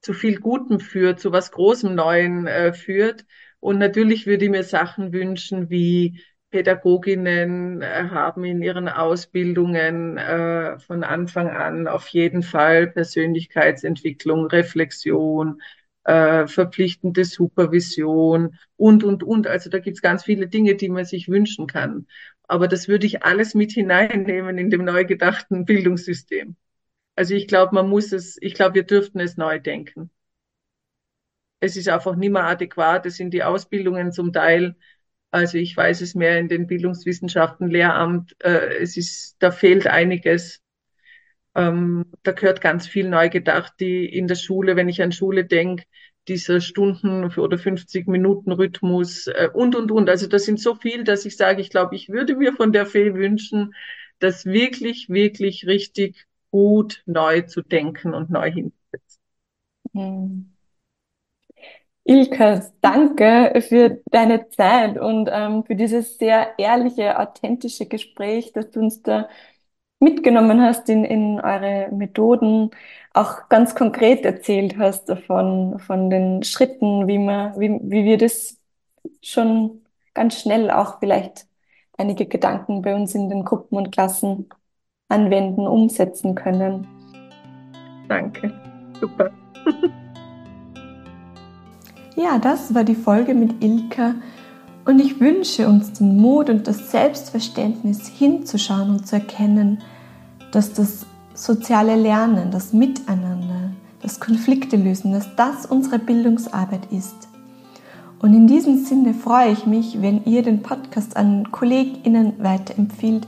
zu 0.00 0.12
viel 0.12 0.40
Gutem 0.40 0.80
führt, 0.80 1.20
zu 1.20 1.30
was 1.30 1.52
Großem 1.52 1.94
Neuen 1.94 2.48
äh, 2.48 2.72
führt. 2.72 3.26
Und 3.60 3.78
natürlich 3.78 4.26
würde 4.26 4.46
ich 4.46 4.50
mir 4.50 4.64
Sachen 4.64 5.12
wünschen, 5.12 5.70
wie 5.70 6.20
Pädagoginnen 6.52 7.82
äh, 7.82 8.08
haben 8.10 8.44
in 8.44 8.62
ihren 8.62 8.88
Ausbildungen 8.88 10.18
äh, 10.18 10.78
von 10.78 11.04
Anfang 11.04 11.48
an 11.50 11.88
auf 11.88 12.08
jeden 12.08 12.42
Fall 12.44 12.88
Persönlichkeitsentwicklung, 12.88 14.46
Reflexion, 14.46 15.60
äh, 16.04 16.46
verpflichtende 16.46 17.24
Supervision 17.24 18.56
und, 18.76 19.04
und, 19.04 19.24
und. 19.24 19.46
Also 19.48 19.70
da 19.70 19.80
gibt's 19.80 20.02
ganz 20.02 20.24
viele 20.24 20.48
Dinge, 20.48 20.76
die 20.76 20.88
man 20.90 21.04
sich 21.04 21.28
wünschen 21.28 21.66
kann. 21.66 22.06
Aber 22.48 22.68
das 22.68 22.88
würde 22.88 23.06
ich 23.06 23.24
alles 23.24 23.54
mit 23.54 23.72
hineinnehmen 23.72 24.58
in 24.58 24.70
dem 24.70 24.84
neu 24.84 25.04
gedachten 25.04 25.64
Bildungssystem. 25.64 26.56
Also 27.16 27.34
ich 27.34 27.48
glaube, 27.48 27.74
man 27.74 27.88
muss 27.88 28.12
es, 28.12 28.38
ich 28.40 28.54
glaube, 28.54 28.76
wir 28.76 28.84
dürften 28.84 29.20
es 29.20 29.36
neu 29.36 29.58
denken. 29.60 30.10
Es 31.60 31.76
ist 31.76 31.88
einfach 31.88 32.16
nicht 32.16 32.30
mehr 32.32 32.44
adäquat. 32.44 33.06
Es 33.06 33.16
sind 33.16 33.32
die 33.32 33.42
Ausbildungen 33.44 34.12
zum 34.12 34.32
Teil, 34.32 34.76
also 35.32 35.58
ich 35.58 35.76
weiß 35.76 36.02
es 36.02 36.14
mehr 36.14 36.38
in 36.38 36.48
den 36.48 36.66
Bildungswissenschaften, 36.68 37.68
Lehramt, 37.70 38.36
äh, 38.40 38.76
es 38.80 38.96
ist, 38.96 39.36
da 39.40 39.50
fehlt 39.50 39.86
einiges. 39.88 40.60
Ähm, 41.54 42.06
da 42.22 42.32
gehört 42.32 42.60
ganz 42.60 42.86
viel 42.86 43.08
neu 43.08 43.28
gedacht, 43.30 43.74
die 43.80 44.06
in 44.06 44.28
der 44.28 44.36
Schule, 44.36 44.76
wenn 44.76 44.88
ich 44.88 45.02
an 45.02 45.12
Schule 45.12 45.44
denke, 45.44 45.84
dieser 46.28 46.60
Stunden- 46.60 47.24
oder 47.36 47.58
50 47.58 48.06
Minuten 48.08 48.52
Rhythmus 48.52 49.26
äh, 49.26 49.48
und, 49.52 49.74
und, 49.74 49.90
und. 49.90 50.08
Also 50.08 50.26
das 50.28 50.44
sind 50.44 50.60
so 50.60 50.74
viel, 50.74 51.04
dass 51.04 51.24
ich 51.26 51.36
sage, 51.36 51.60
ich 51.60 51.70
glaube, 51.70 51.96
ich 51.96 52.08
würde 52.10 52.36
mir 52.36 52.52
von 52.52 52.72
der 52.72 52.86
Fee 52.86 53.14
wünschen, 53.14 53.74
das 54.18 54.46
wirklich, 54.46 55.08
wirklich 55.08 55.66
richtig 55.66 56.26
gut 56.50 57.02
neu 57.06 57.42
zu 57.42 57.62
denken 57.62 58.14
und 58.14 58.30
neu 58.30 58.50
hinzusetzen. 58.52 59.20
Hm. 59.94 60.51
Ilka, 62.04 62.62
danke 62.80 63.62
für 63.68 64.00
deine 64.10 64.48
Zeit 64.48 64.98
und 64.98 65.28
ähm, 65.32 65.64
für 65.64 65.76
dieses 65.76 66.18
sehr 66.18 66.58
ehrliche, 66.58 67.18
authentische 67.18 67.86
Gespräch, 67.86 68.52
dass 68.52 68.70
du 68.70 68.80
uns 68.80 69.02
da 69.02 69.28
mitgenommen 70.00 70.60
hast 70.60 70.88
in, 70.88 71.04
in 71.04 71.40
eure 71.40 71.88
Methoden, 71.92 72.70
auch 73.14 73.48
ganz 73.48 73.74
konkret 73.76 74.24
erzählt 74.24 74.76
hast 74.78 75.08
davon, 75.08 75.78
von 75.78 76.10
den 76.10 76.42
Schritten, 76.42 77.06
wie 77.06 77.18
man, 77.18 77.58
wie, 77.60 77.78
wie 77.82 78.04
wir 78.04 78.18
das 78.18 78.58
schon 79.22 79.82
ganz 80.14 80.40
schnell 80.40 80.70
auch 80.70 80.98
vielleicht 80.98 81.46
einige 81.96 82.26
Gedanken 82.26 82.82
bei 82.82 82.94
uns 82.96 83.14
in 83.14 83.28
den 83.28 83.44
Gruppen 83.44 83.76
und 83.76 83.92
Klassen 83.92 84.48
anwenden, 85.08 85.68
umsetzen 85.68 86.34
können. 86.34 86.86
Danke. 88.08 88.52
Super. 89.00 89.30
ja, 92.16 92.38
das 92.38 92.74
war 92.74 92.84
die 92.84 92.94
Folge 92.94 93.34
mit 93.34 93.62
Ilka 93.62 94.14
und 94.84 95.00
ich 95.00 95.20
wünsche 95.20 95.68
uns 95.68 95.92
den 95.92 96.20
Mut 96.20 96.50
und 96.50 96.66
das 96.66 96.90
Selbstverständnis 96.90 98.08
hinzuschauen 98.08 98.90
und 98.90 99.06
zu 99.06 99.16
erkennen, 99.16 99.78
dass 100.50 100.72
das 100.72 101.06
soziale 101.34 101.96
Lernen, 101.96 102.50
das 102.50 102.72
Miteinander, 102.72 103.72
das 104.02 104.20
Konflikte 104.20 104.76
lösen, 104.76 105.12
dass 105.12 105.34
das 105.36 105.66
unsere 105.66 105.98
Bildungsarbeit 105.98 106.86
ist. 106.90 107.28
Und 108.18 108.34
in 108.34 108.46
diesem 108.46 108.84
Sinne 108.84 109.14
freue 109.14 109.52
ich 109.52 109.66
mich, 109.66 110.02
wenn 110.02 110.24
ihr 110.24 110.42
den 110.42 110.62
Podcast 110.62 111.16
an 111.16 111.50
KollegInnen 111.50 112.34
weiterempfiehlt, 112.38 113.26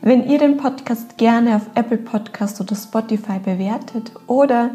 wenn 0.00 0.28
ihr 0.28 0.38
den 0.38 0.56
Podcast 0.56 1.16
gerne 1.16 1.56
auf 1.56 1.62
Apple 1.74 1.98
Podcast 1.98 2.60
oder 2.60 2.74
Spotify 2.74 3.38
bewertet 3.38 4.12
oder 4.26 4.70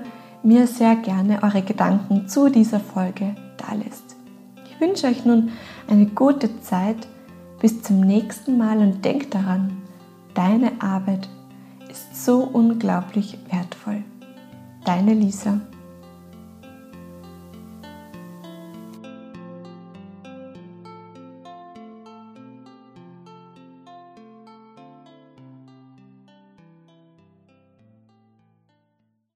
mir 0.47 0.65
sehr 0.65 0.95
gerne 0.95 1.43
eure 1.43 1.61
Gedanken 1.61 2.29
zu 2.29 2.49
dieser 2.49 2.79
Folge 2.79 3.35
dalässt. 3.57 4.15
Ich 4.65 4.79
wünsche 4.79 5.07
euch 5.07 5.25
nun 5.25 5.49
eine 5.89 6.05
gute 6.05 6.61
Zeit. 6.61 7.07
Bis 7.59 7.81
zum 7.81 7.99
nächsten 8.01 8.57
Mal 8.57 8.77
und 8.77 9.03
denkt 9.03 9.33
daran, 9.33 9.81
deine 10.35 10.71
Arbeit 10.79 11.27
ist 11.89 12.23
so 12.23 12.43
unglaublich 12.43 13.37
wertvoll. 13.49 14.03
Deine 14.85 15.15
Lisa. 15.15 15.59